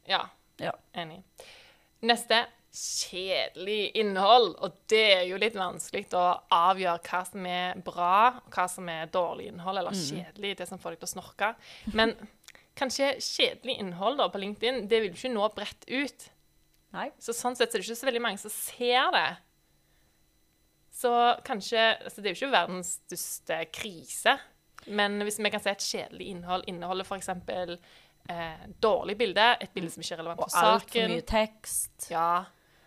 Ja, 0.06 0.20
Ja. 0.62 0.74
enig. 0.94 1.24
Neste. 2.02 2.46
Kjedelig 2.74 3.92
innhold. 4.02 4.56
Og 4.66 4.78
det 4.90 5.04
er 5.20 5.26
jo 5.30 5.38
litt 5.38 5.56
vanskelig 5.58 6.08
å 6.18 6.26
avgjøre 6.54 7.02
hva 7.06 7.24
som 7.30 7.46
er 7.46 7.82
bra, 7.86 8.42
og 8.42 8.56
hva 8.56 8.68
som 8.72 8.90
er 8.90 9.12
dårlig 9.14 9.52
innhold, 9.52 9.78
eller 9.78 9.94
kjedelig, 9.94 10.56
det 10.58 10.68
som 10.70 10.82
får 10.82 10.96
deg 10.96 11.04
til 11.04 11.10
å 11.10 11.14
snorke. 11.14 11.52
Men 11.94 12.16
kanskje 12.80 13.14
kjedelig 13.22 13.78
innhold 13.80 14.18
da 14.18 14.30
på 14.34 14.42
LinkedIn, 14.42 14.88
det 14.90 15.04
vil 15.04 15.12
jo 15.14 15.20
ikke 15.22 15.36
nå 15.36 15.50
bredt 15.54 15.86
ut. 15.90 16.30
Nei. 16.94 17.10
Så 17.22 17.34
sånn 17.34 17.56
sett 17.58 17.72
så 17.72 17.78
er 17.78 17.82
det 17.82 17.88
ikke 17.88 18.02
så 18.02 18.10
veldig 18.10 18.24
mange 18.26 18.42
som 18.42 18.54
ser 18.54 19.14
det. 19.14 19.30
Så 20.94 21.12
kanskje 21.46 21.82
altså 22.06 22.22
Det 22.22 22.30
er 22.30 22.36
jo 22.36 22.42
ikke 22.44 22.54
verdens 22.54 22.98
største 23.02 23.62
krise. 23.74 24.38
Men 24.86 25.22
hvis 25.24 25.40
vi 25.40 25.50
kan 25.50 25.64
si 25.64 25.72
et 25.72 25.86
kjedelig 25.86 26.28
innhold 26.34 26.66
inneholder 26.68 27.08
f.eks. 27.08 27.30
Eh, 28.30 28.68
dårlig 28.82 29.18
bilde, 29.20 29.46
et 29.62 29.74
bilde 29.76 29.92
som 29.92 30.02
ikke 30.04 30.14
er 30.16 30.22
relevant 30.22 30.40
for 30.46 30.54
saken. 30.54 30.64
Og 30.64 30.82
for 30.82 31.00
altfor 31.00 31.10
mye 31.12 31.26
tekst. 31.28 32.06
ja, 32.12 32.46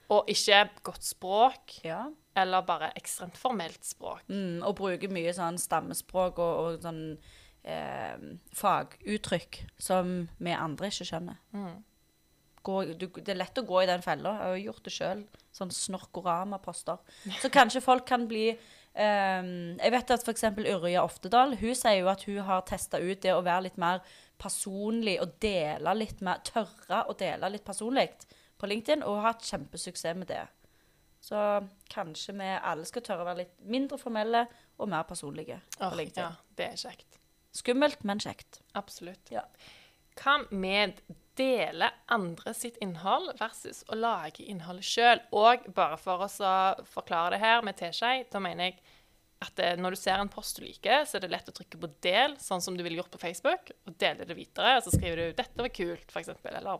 og 0.08 0.30
ikke 0.32 0.62
godt 0.86 1.04
språk, 1.04 1.74
Ja. 1.84 2.06
eller 2.36 2.62
bare 2.62 2.92
ekstremt 2.96 3.36
formelt 3.36 3.84
språk. 3.84 4.22
Mm, 4.28 4.62
og 4.62 4.76
bruker 4.76 5.08
mye 5.12 5.32
sånn 5.34 5.58
stammespråk 5.58 6.38
og, 6.38 6.54
og 6.64 6.80
sånn 6.80 7.18
eh, 7.64 8.16
faguttrykk 8.54 9.60
som 9.78 10.28
vi 10.38 10.54
andre 10.54 10.86
ikke 10.92 11.04
skjønner. 11.10 11.36
Gå, 12.66 12.80
du, 12.98 13.06
det 13.20 13.28
er 13.34 13.38
lett 13.42 13.58
å 13.60 13.66
gå 13.66 13.82
i 13.82 13.86
den 13.90 14.02
fella. 14.02 14.32
Jeg 14.38 14.42
har 14.46 14.56
jo 14.56 14.64
gjort 14.70 14.84
det 14.88 14.92
sjøl. 14.94 15.20
Sånn 15.54 15.70
snorkorama-poster. 15.70 16.98
Så 17.42 17.50
kanskje 17.54 17.84
folk 17.84 18.06
kan 18.08 18.26
bli 18.30 18.54
Um, 18.96 19.76
Jeg 19.76 19.92
vet 19.92 20.11
at 20.14 20.22
f.eks. 20.25 20.42
Yrja 20.56 21.02
Oftedal 21.04 21.50
hun 21.61 21.75
sier 21.76 21.99
jo 21.99 22.06
at 22.08 22.22
hun 22.25 22.38
har 22.46 22.62
testa 22.64 22.96
ut 22.96 23.20
det 23.20 23.34
å 23.34 23.42
være 23.44 23.66
litt 23.66 23.76
mer 23.76 23.99
personlig 24.38 25.16
og 25.23 25.37
dele 25.43 25.95
litt 25.97 26.21
mer 26.25 26.43
Tørre 26.47 27.05
å 27.09 27.16
dele 27.19 27.50
litt 27.52 27.64
personlig 27.66 28.11
på 28.57 28.69
LinkedIn, 28.71 29.05
og 29.05 29.21
har 29.21 29.35
hatt 29.35 29.49
kjempesuksess 29.49 30.16
med 30.16 30.31
det. 30.31 30.45
Så 31.26 31.38
kanskje 31.90 32.37
vi 32.38 32.49
alle 32.55 32.87
skal 32.87 33.02
tørre 33.05 33.25
å 33.25 33.28
være 33.28 33.43
litt 33.43 33.57
mindre 33.66 33.99
formelle 33.99 34.45
og 34.78 34.90
mer 34.93 35.07
personlige 35.09 35.59
på 35.78 35.90
LinkedIn. 35.99 36.23
ja, 36.23 36.57
det 36.59 36.69
er 36.71 36.81
kjekt. 36.81 37.19
Skummelt, 37.57 38.05
men 38.05 38.21
kjekt. 38.23 38.61
Absolutt. 38.78 39.33
Ja. 39.33 39.47
Hva 40.16 40.38
med 40.50 41.00
dele 41.37 41.90
andre 42.12 42.52
sitt 42.57 42.76
innhold 42.85 43.33
versus 43.40 43.83
å 43.93 43.99
lage 43.99 44.45
innholdet 44.45 44.87
sjøl? 44.88 45.23
Og 45.37 45.66
bare 45.76 45.99
for 46.00 46.25
oss 46.28 46.38
å 46.40 46.52
forklare 46.88 47.35
det 47.35 47.43
her 47.43 47.64
med 47.66 47.78
teskje, 47.81 48.26
da 48.33 48.40
mener 48.40 48.71
jeg 48.71 48.78
at 49.43 49.52
det, 49.59 49.78
når 49.78 49.90
du 49.93 49.97
ser 50.00 50.21
en 50.23 50.31
post 50.33 50.57
du 50.57 50.64
liker, 50.64 51.05
så 51.05 51.16
er 51.19 51.21
det 51.26 51.31
lett 51.31 51.49
å 51.50 51.52
trykke 51.52 51.78
på 51.83 51.90
del, 52.07 52.37
sånn 52.40 52.62
som 52.64 52.76
du 52.76 52.83
ville 52.83 52.97
gjort 52.97 53.11
på 53.12 53.21
Facebook, 53.21 53.71
og 53.87 53.97
dele 54.00 54.25
det 54.25 54.37
videre. 54.37 54.78
Og 54.78 54.87
så 54.87 54.95
skriver 54.95 55.16
du 55.16 55.33
'dette 55.37 55.61
var 55.61 55.69
kult', 55.69 56.09
f.eks. 56.11 56.28
Eller, 56.45 56.78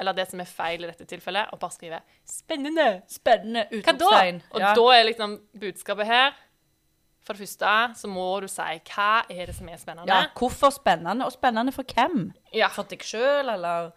eller 0.00 0.12
det 0.12 0.26
som 0.30 0.40
er 0.40 0.44
feil 0.44 0.84
i 0.84 0.90
dette 0.90 1.06
tilfellet, 1.08 1.48
og 1.52 1.58
bare 1.60 1.70
skriver 1.72 2.00
'spennende'. 2.28 3.02
Spennende 3.08 3.66
utropstegn. 3.72 4.42
Og 4.52 4.60
Ja. 4.60 4.74
da 4.74 4.88
er 4.92 5.04
liksom 5.04 5.40
budskapet 5.58 6.06
her 6.06 6.32
For 7.26 7.32
det 7.32 7.40
første 7.48 7.94
så 7.96 8.06
må 8.06 8.40
du 8.42 8.48
si 8.48 8.60
hva 8.60 9.24
er 9.30 9.46
det 9.46 9.54
som 9.54 9.66
er 9.70 9.78
spennende. 9.78 10.06
ja, 10.12 10.26
hvorfor 10.36 10.68
spennende? 10.70 11.24
Og 11.24 11.32
spennende 11.32 11.72
for 11.72 11.82
hvem? 11.82 12.34
Ja. 12.52 12.68
For 12.68 12.82
deg 12.82 12.98
sjøl, 13.00 13.48
eller 13.48 13.92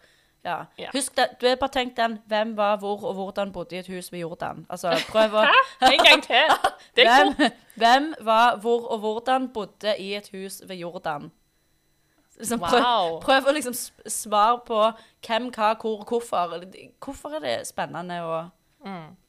ja. 0.48 0.58
Ja. 0.78 0.90
Husk 0.94 1.14
det, 1.16 1.26
du 1.40 1.46
har 1.48 1.56
bare 1.60 1.74
tenkt 1.76 1.96
den 2.00 2.18
hvem 2.30 2.54
var 2.58 2.76
hvor 2.82 3.04
og 3.08 3.14
hvordan 3.18 3.52
bodde 3.54 3.76
i 3.76 3.78
et 3.82 3.90
hus 3.92 4.10
ved 4.12 4.20
Jordan. 4.24 4.64
Altså, 4.70 4.92
prøv 5.12 5.36
å 5.40 5.46
En 5.88 6.04
gang 6.04 6.22
til. 6.24 6.54
Det 6.96 7.04
er 7.06 7.24
hvem, 7.24 7.34
fort. 7.38 7.58
hvem 7.78 8.08
var 8.26 8.56
hvor 8.64 8.88
og 8.92 8.98
hvordan 9.04 9.48
bodde 9.54 9.94
i 10.02 10.14
et 10.18 10.30
hus 10.34 10.62
ved 10.66 10.76
Jordan? 10.80 11.30
Liksom, 12.38 12.60
prøv, 12.62 12.82
Wow. 12.84 13.16
prøv 13.20 13.48
å 13.50 13.52
liksom 13.56 13.74
svare 14.06 14.60
på 14.66 14.82
hvem, 15.26 15.48
hva, 15.54 15.72
hvor 15.80 16.04
hvorfor. 16.06 16.52
Hvorfor 17.04 17.34
er 17.38 17.44
det 17.46 17.56
spennende 17.66 18.20
å 18.22 18.36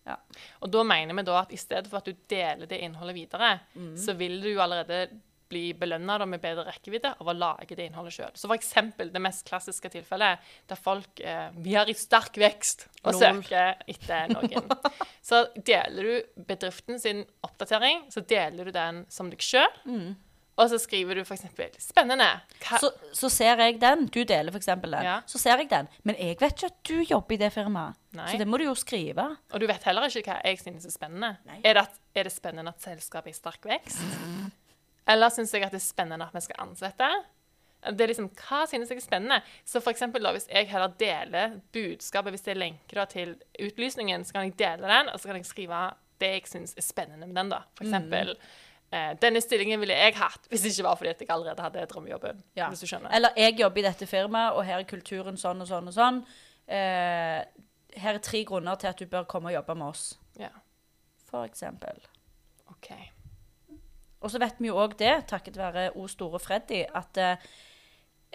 ja. 0.05 0.15
Og 0.61 0.69
da 0.73 0.83
mener 0.85 1.17
vi 1.17 1.23
da 1.25 1.39
at 1.41 1.51
i 1.53 1.57
stedet 1.57 1.89
for 1.89 1.97
at 1.99 2.05
du 2.05 2.13
deler 2.29 2.69
det 2.69 2.77
innholdet 2.85 3.15
videre, 3.17 3.49
så 3.97 4.13
vil 4.17 4.37
du 4.41 4.47
jo 4.53 4.61
allerede 4.61 5.07
bli 5.49 5.73
belønna 5.77 6.19
med 6.29 6.41
bedre 6.43 6.67
rekkevidde 6.67 7.15
av 7.19 7.31
å 7.31 7.35
lage 7.35 7.75
det 7.77 7.89
innholdet 7.89 8.15
sjøl. 8.15 8.31
Så 8.37 8.51
eksempel 8.55 9.11
det 9.13 9.21
mest 9.23 9.45
klassiske 9.49 9.91
tilfellet 9.93 10.45
der 10.69 10.79
folk 10.79 11.19
eh, 11.19 11.49
Vi 11.57 11.75
er 11.79 11.89
i 11.89 11.97
sterk 11.97 12.37
vekst 12.41 12.87
og 13.03 13.13
Lol. 13.15 13.41
søker 13.43 13.83
etter 13.89 14.33
noen. 14.33 14.69
så 15.29 15.45
deler 15.55 16.09
du 16.09 16.43
bedriften 16.49 17.01
sin 17.01 17.23
oppdatering, 17.45 18.05
så 18.13 18.21
deler 18.21 18.69
du 18.69 18.75
den 18.75 19.05
som 19.09 19.31
deg 19.33 19.43
sjøl. 19.43 19.71
Og 20.59 20.67
så 20.67 20.79
skriver 20.81 21.15
du 21.15 21.21
f.eks.: 21.23 21.45
Spennende. 21.79 22.27
Så, 22.81 22.91
så 23.15 23.29
ser 23.31 23.61
jeg 23.63 23.77
den. 23.79 24.07
Du 24.11 24.19
deler 24.27 24.51
f.eks. 24.51 24.67
den. 24.67 24.97
Ja. 25.05 25.19
Så 25.29 25.39
ser 25.39 25.61
jeg 25.61 25.69
den. 25.71 25.87
Men 26.03 26.19
jeg 26.19 26.35
vet 26.41 26.57
ikke 26.57 26.71
at 26.71 26.79
du 26.89 26.95
jobber 27.07 27.37
i 27.37 27.39
det 27.39 27.51
firmaet. 27.55 27.99
Nei. 28.17 28.27
Så 28.31 28.41
det 28.41 28.47
må 28.49 28.59
du 28.59 28.65
jo 28.65 28.75
skrive. 28.75 29.29
Og 29.53 29.61
du 29.61 29.67
vet 29.69 29.85
heller 29.87 30.09
ikke 30.09 30.33
hva 30.33 30.39
jeg 30.43 30.59
synes 30.59 30.87
er 30.89 30.93
spennende. 30.93 31.37
Er 31.61 31.77
det, 31.77 31.85
at, 31.85 31.99
er 32.17 32.27
det 32.27 32.33
spennende 32.35 32.73
at 32.75 32.83
selskapet 32.83 33.31
er 33.31 33.37
i 33.37 33.39
sterk 33.39 33.69
vekst? 33.69 34.03
Eller 35.09 35.33
syns 35.33 35.53
jeg 35.53 35.65
at 35.65 35.73
det 35.73 35.81
er 35.81 35.85
spennende 35.87 36.27
at 36.29 36.35
vi 36.35 36.41
skal 36.45 36.61
ansette? 36.67 37.09
Det 37.79 38.03
er 38.03 38.11
liksom, 38.11 38.27
Hva 38.35 38.65
synes 38.67 38.89
jeg 38.91 38.99
er 38.99 39.05
spennende? 39.05 39.39
Så 39.65 39.79
for 39.79 39.93
eksempel 39.93 40.23
da, 40.23 40.33
Hvis 40.35 40.49
jeg 40.51 40.67
heller 40.67 40.91
deler 40.99 41.59
budskapet, 41.73 42.35
hvis 42.35 42.43
det 42.45 42.51
er 42.53 42.59
lenker 42.59 42.99
da 42.99 43.05
til 43.09 43.35
utlysningen, 43.59 44.25
så 44.27 44.35
kan 44.35 44.49
jeg 44.49 44.57
dele 44.59 44.89
den, 44.91 45.09
og 45.13 45.19
så 45.19 45.29
kan 45.29 45.39
jeg 45.39 45.47
skrive 45.47 45.83
det 46.19 46.33
jeg 46.33 46.49
syns 46.51 46.73
er 46.77 46.83
spennende 46.83 47.27
med 47.27 47.35
den. 47.39 47.49
da. 47.53 47.61
For 47.77 47.87
eksempel 47.87 48.33
eh, 48.91 49.13
Denne 49.21 49.39
stillingen 49.41 49.79
ville 49.79 49.95
jeg 49.95 50.17
hatt 50.19 50.49
hvis 50.51 50.65
det 50.65 50.73
ikke 50.73 50.87
var 50.89 50.99
fordi 50.99 51.13
jeg 51.13 51.29
allerede 51.31 51.63
hadde 51.63 51.85
drømmejobben. 51.93 52.43
Ja. 52.59 52.67
Hvis 52.67 52.83
du 52.83 52.89
skjønner. 52.91 53.13
Eller 53.15 53.29
jeg 53.37 53.55
jobber 53.59 53.79
i 53.79 53.87
dette 53.87 54.07
firmaet, 54.09 54.57
og 54.57 54.65
her 54.67 54.81
er 54.83 54.89
kulturen 54.89 55.39
sånn 55.39 55.63
og 55.63 55.69
sånn 55.71 55.87
og 55.87 55.95
sånn. 55.95 56.19
Eh, 56.67 57.39
her 57.99 58.13
er 58.13 58.21
tre 58.21 58.43
grunner 58.45 58.75
til 58.75 58.91
at 58.91 58.99
du 58.99 59.07
bør 59.09 59.23
komme 59.23 59.49
og 59.49 59.55
jobbe 59.55 59.75
med 59.79 59.87
oss. 59.87 60.19
Ja, 60.39 60.51
For 61.29 61.45
eksempel. 61.47 62.03
OK. 62.69 62.91
Og 64.19 64.31
så 64.31 64.39
vet 64.41 64.59
vi 64.59 64.67
jo 64.67 64.79
òg 64.79 64.97
det, 64.99 65.13
takket 65.31 65.57
være 65.57 65.91
O 65.95 66.07
store 66.11 66.39
Freddy, 66.43 66.83
at 66.95 67.17
eh, 67.17 67.49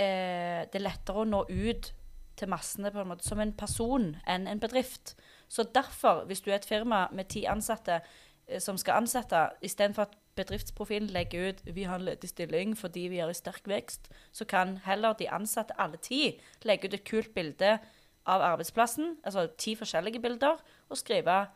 eh, 0.01 0.65
det 0.65 0.81
er 0.81 0.87
lettere 0.87 1.25
å 1.25 1.29
nå 1.29 1.45
ut 1.51 1.93
til 2.35 2.51
massene 2.51 2.91
på 2.91 3.03
en 3.03 3.11
måte 3.13 3.27
som 3.27 3.41
en 3.41 3.53
person 3.55 4.15
enn 4.27 4.49
en 4.51 4.61
bedrift. 4.61 5.15
Så 5.49 5.67
derfor, 5.75 6.25
hvis 6.27 6.41
du 6.41 6.51
er 6.51 6.59
et 6.59 6.69
firma 6.69 7.07
med 7.13 7.29
ti 7.31 7.45
ansatte 7.51 8.01
eh, 8.01 8.61
som 8.61 8.81
skal 8.81 9.05
ansette, 9.05 9.47
istedenfor 9.63 10.09
at 10.09 10.17
bedriftsprofilen 10.35 11.13
legger 11.15 11.49
ut 11.49 11.61
'vi 11.65 11.83
har 11.83 11.95
en 11.95 12.05
ledig 12.05 12.29
stilling 12.29 12.79
fordi 12.79 13.09
vi 13.09 13.19
er 13.19 13.29
i 13.29 13.35
sterk 13.35 13.69
vekst', 13.69 14.09
så 14.33 14.45
kan 14.45 14.79
heller 14.85 15.13
de 15.13 15.31
ansatte, 15.31 15.81
alle 15.81 15.97
ti, 15.97 16.41
legge 16.63 16.89
ut 16.89 16.95
et 16.95 17.05
kult 17.05 17.35
bilde 17.35 17.79
av 18.27 18.41
arbeidsplassen, 18.41 19.17
altså 19.25 19.47
ti 19.59 19.77
forskjellige 19.77 20.21
bilder, 20.21 20.57
og 20.89 20.97
skrive 20.97 21.47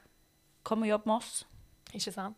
'kom 0.63 0.83
og 0.83 0.89
jobb 0.89 1.07
med 1.07 1.15
oss'. 1.15 1.45
Ikke 1.97 2.13
sant? 2.13 2.37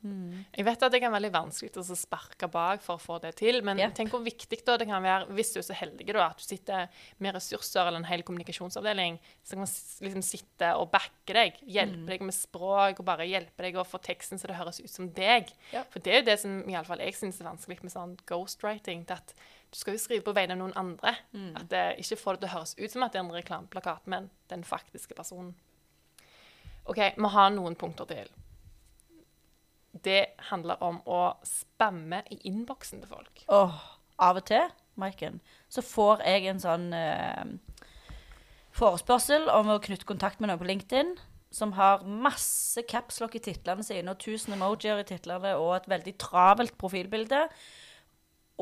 Jeg 0.54 0.64
vet 0.66 0.84
at 0.86 0.92
det 0.94 1.00
kan 1.02 1.10
være 1.10 1.18
veldig 1.20 1.32
vanskelig 1.34 1.82
å 1.82 1.96
sparke 1.98 2.48
bak 2.50 2.84
for 2.84 2.96
å 2.96 3.02
få 3.02 3.18
det 3.22 3.32
til, 3.40 3.60
men 3.66 3.80
yep. 3.82 3.94
tenk 3.98 4.12
hvor 4.14 4.22
viktig 4.22 4.60
det 4.62 4.86
kan 4.86 5.02
være, 5.02 5.26
hvis 5.34 5.52
du 5.54 5.58
er 5.60 5.66
så 5.66 5.76
heldig 5.76 6.06
da, 6.12 6.28
at 6.28 6.38
du 6.38 6.44
sitter 6.44 7.02
med 7.18 7.34
ressurser 7.34 7.82
eller 7.82 7.98
en 8.00 8.08
hel 8.08 8.22
kommunikasjonsavdeling, 8.26 9.18
som 9.42 9.58
kan 9.58 9.66
man 9.66 9.72
liksom 10.06 10.26
sitte 10.26 10.72
og 10.78 10.90
backe 10.92 11.34
deg, 11.36 11.58
hjelpe 11.66 12.12
deg 12.12 12.26
med 12.26 12.36
språk 12.36 13.02
og 13.02 13.08
bare 13.08 13.28
hjelpe 13.28 13.66
deg 13.66 13.78
å 13.80 13.86
få 13.86 14.00
teksten 14.04 14.38
så 14.40 14.50
det 14.50 14.58
høres 14.60 14.82
ut 14.82 14.92
som 14.92 15.10
deg. 15.16 15.50
Yep. 15.74 15.90
For 15.94 16.04
det 16.04 16.14
er 16.14 16.22
jo 16.22 16.28
det 16.30 16.38
som 16.44 16.60
i 16.62 16.76
alle 16.76 16.88
fall 16.88 17.02
jeg 17.02 17.18
syns 17.18 17.40
er 17.42 17.50
vanskelig 17.50 17.80
med 17.82 17.94
sånn 17.94 18.14
ghostwriting. 18.30 19.06
at 19.10 19.34
du 19.70 19.78
skal 19.78 19.94
jo 19.94 20.02
skrive 20.02 20.26
på 20.26 20.34
vegne 20.34 20.56
av 20.56 20.58
noen 20.58 20.74
andre. 20.78 21.14
At 21.58 21.68
det 21.70 21.84
ikke 22.02 22.18
får 22.18 22.36
det 22.36 22.42
til 22.42 22.50
å 22.50 22.54
høres 22.56 22.76
ut 22.78 22.90
som 22.90 23.04
at 23.06 23.14
det 23.14 23.20
er 23.20 23.24
en 23.24 23.34
reklameplakat, 23.34 24.06
men 24.10 24.30
den 24.50 24.64
faktiske 24.66 25.14
personen. 25.14 25.54
OK, 26.90 26.98
vi 27.14 27.30
har 27.36 27.52
noen 27.54 27.76
punkter 27.78 28.08
til 28.10 28.30
det 29.92 30.36
handler 30.50 30.82
om 30.84 31.00
å 31.08 31.22
spamme 31.46 32.22
i 32.30 32.38
innboksen 32.50 33.02
til 33.02 33.10
folk. 33.10 33.42
Åh, 33.50 33.80
av 34.22 34.38
og 34.38 34.46
til, 34.50 34.68
Maiken, 35.00 35.40
så 35.72 35.82
får 35.82 36.22
jeg 36.26 36.46
en 36.50 36.60
sånn 36.62 36.90
eh, 36.94 37.44
forespørsel 38.76 39.48
om 39.52 39.72
å 39.72 39.80
knytte 39.82 40.08
kontakt 40.08 40.40
med 40.40 40.50
noen 40.50 40.60
på 40.60 40.68
LinkedIn 40.68 41.14
som 41.50 41.72
har 41.74 42.04
masse 42.06 42.82
capslock 42.86 43.34
i 43.34 43.42
titlene 43.42 43.82
sine 43.82 44.12
og 44.12 44.20
tusen 44.22 44.54
emojier 44.54 45.00
i 45.02 45.06
titlene 45.08 45.56
og 45.58 45.74
et 45.80 45.88
veldig 45.90 46.14
travelt 46.22 46.76
profilbilde. 46.78 47.48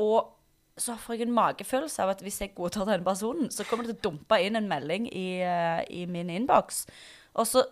Og 0.00 0.30
så 0.78 0.94
får 0.96 1.18
jeg 1.18 1.26
en 1.26 1.34
magefølelse 1.36 2.04
av 2.04 2.14
at 2.14 2.22
hvis 2.24 2.40
jeg 2.40 2.54
godtar 2.56 2.86
denne 2.88 3.04
personen, 3.04 3.50
så 3.52 3.66
kommer 3.68 3.84
det 3.84 3.96
til 3.96 3.98
å 3.98 4.06
dumpe 4.08 4.38
inn 4.40 4.56
en 4.56 4.70
melding 4.70 5.08
i, 5.10 5.42
eh, 5.42 5.82
i 5.90 6.06
min 6.06 6.30
innboks. 6.32 6.86
Og 7.34 7.50
så 7.50 7.64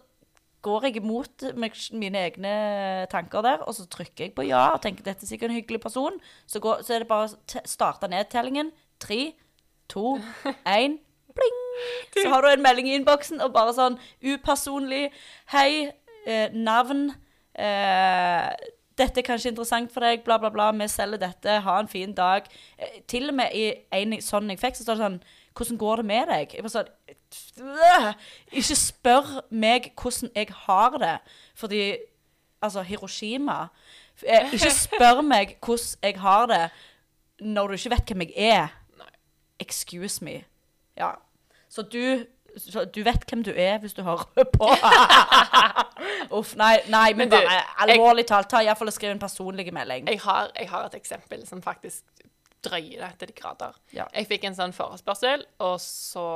går 0.66 0.88
jeg 0.88 1.00
imot 1.00 1.46
mine 1.94 2.22
egne 2.26 2.52
tanker 3.12 3.44
der, 3.46 3.62
og 3.62 3.74
så 3.76 3.86
trykker 3.90 4.26
jeg 4.26 4.34
på 4.36 4.46
ja 4.48 4.68
og 4.74 4.82
tenker 4.84 5.06
dette 5.06 5.26
er 5.26 5.30
sikkert 5.30 5.52
en 5.52 5.60
hyggelig 5.60 5.80
person. 5.84 6.18
Så, 6.46 6.60
går, 6.62 6.82
så 6.86 6.96
er 6.96 7.04
det 7.04 7.10
bare 7.10 7.30
å 7.30 7.64
starte 7.68 8.10
nedtellingen. 8.10 8.72
Tre, 9.02 9.20
to, 9.92 10.16
én. 10.78 10.98
Pling! 11.36 11.60
Så 12.16 12.28
har 12.32 12.42
du 12.42 12.48
en 12.48 12.64
melding 12.64 12.88
i 12.88 12.96
innboksen 12.96 13.42
og 13.44 13.52
bare 13.52 13.74
sånn 13.76 13.98
upersonlig 14.24 15.10
Hei, 15.52 15.92
eh, 16.24 16.54
navn. 16.56 17.10
Eh, 17.52 18.70
dette 18.96 19.20
er 19.20 19.26
kanskje 19.26 19.52
interessant 19.52 19.92
for 19.92 20.04
deg, 20.04 20.22
bla, 20.24 20.38
bla, 20.40 20.50
bla. 20.52 20.70
Vi 20.72 20.88
selger 20.88 21.20
dette. 21.20 21.60
Ha 21.66 21.80
en 21.80 21.90
fin 21.92 22.14
dag. 22.16 22.48
Eh, 22.78 23.02
til 23.08 23.28
og 23.28 23.36
med 23.42 23.52
i 23.52 23.68
en 23.98 24.16
sånn 24.24 24.48
jeg 24.54 24.62
fikk, 24.62 24.78
så 24.78 24.86
står 24.86 24.96
det 24.96 25.04
sånn 25.04 25.20
Hvordan 25.56 25.78
går 25.80 25.96
det 25.96 26.04
med 26.04 26.26
deg? 26.30 26.54
Jeg 26.54 26.64
var 26.66 26.72
sånn 26.74 26.90
«Øh, 27.62 28.10
Ikke 28.52 28.76
spør 28.76 29.30
meg 29.50 29.90
hvordan 29.96 30.30
jeg 30.36 30.52
har 30.66 30.98
det. 31.02 31.16
Fordi 31.56 31.80
Altså, 32.62 32.82
Hiroshima. 32.82 33.66
Eh, 34.22 34.52
ikke 34.52 34.70
spør 34.72 35.20
meg 35.20 35.58
hvordan 35.60 36.00
jeg 36.02 36.20
har 36.20 36.46
det 36.46 36.62
når 37.40 37.66
du 37.68 37.72
ikke 37.76 37.90
vet 37.90 38.12
hvem 38.12 38.22
jeg 38.24 38.32
er. 38.36 38.68
Excuse 39.60 40.24
me. 40.24 40.40
Ja. 40.96 41.10
Så 41.68 41.82
du 41.82 42.24
så 42.56 42.84
du 42.84 43.02
vet 43.04 43.24
hvem 43.28 43.42
du 43.44 43.50
er 43.52 43.78
hvis 43.78 43.92
du 43.92 44.02
hører 44.02 44.46
på. 44.52 44.68
Uff, 46.38 46.54
nei, 46.56 46.78
nei, 46.88 47.12
men, 47.12 47.28
Men 47.28 47.30
du, 47.30 47.36
bare 47.36 47.60
alvorlig 47.84 48.24
talt, 48.26 48.48
ta 48.48 48.62
iallfall 48.64 48.88
og 48.88 48.96
skriv 48.96 49.12
en 49.12 49.20
personlig 49.20 49.68
melding. 49.74 50.08
Jeg 50.08 50.20
har, 50.24 50.48
jeg 50.56 50.70
har 50.70 50.86
et 50.88 50.94
eksempel 50.96 51.44
som 51.46 51.60
faktisk 51.62 52.15
drøyer 52.66 53.02
det 53.02 53.10
til 53.20 53.30
de 53.30 53.36
grader. 53.38 53.76
Ja. 53.94 54.06
Jeg 54.14 54.28
fikk 54.30 54.46
en 54.48 54.56
sånn 54.58 54.74
forespørsel, 54.76 55.44
og 55.64 55.76
så 55.82 56.26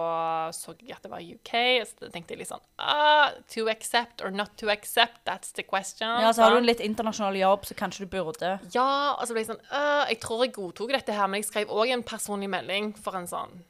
så 0.56 0.74
jeg 0.78 0.94
at 0.96 1.04
det 1.04 1.10
var 1.12 1.24
UK, 1.24 1.52
og 1.82 1.88
så 1.90 2.10
tenkte 2.12 2.34
jeg 2.34 2.42
litt 2.42 2.50
sånn 2.50 2.62
ah, 2.78 3.34
To 3.54 3.66
accept 3.72 4.24
or 4.24 4.32
not 4.34 4.54
to 4.60 4.70
accept, 4.72 5.20
that's 5.28 5.54
the 5.56 5.64
question. 5.66 6.08
Ja, 6.22 6.32
så 6.36 6.46
har 6.46 6.54
du 6.54 6.60
en 6.60 6.68
litt 6.68 6.82
internasjonal 6.84 7.38
jobb, 7.40 7.66
så 7.68 7.76
kanskje 7.78 8.06
du 8.06 8.14
burde. 8.14 8.56
Ja, 8.74 9.16
og 9.16 9.26
så 9.26 9.34
ble 9.34 9.44
jeg 9.44 9.50
sånn 9.52 9.64
ah, 9.68 10.06
Jeg 10.10 10.20
tror 10.22 10.46
jeg 10.46 10.54
godtok 10.56 10.94
dette 10.96 11.16
her, 11.16 11.30
men 11.30 11.42
jeg 11.42 11.50
skrev 11.50 11.74
òg 11.74 11.92
en 11.94 12.06
personlig 12.06 12.50
melding 12.52 12.94
for 12.98 13.18
en 13.18 13.28
sånn 13.30 13.60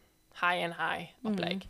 hei 0.40 0.60
and 0.64 0.76
hei-opplegg. 0.78 1.66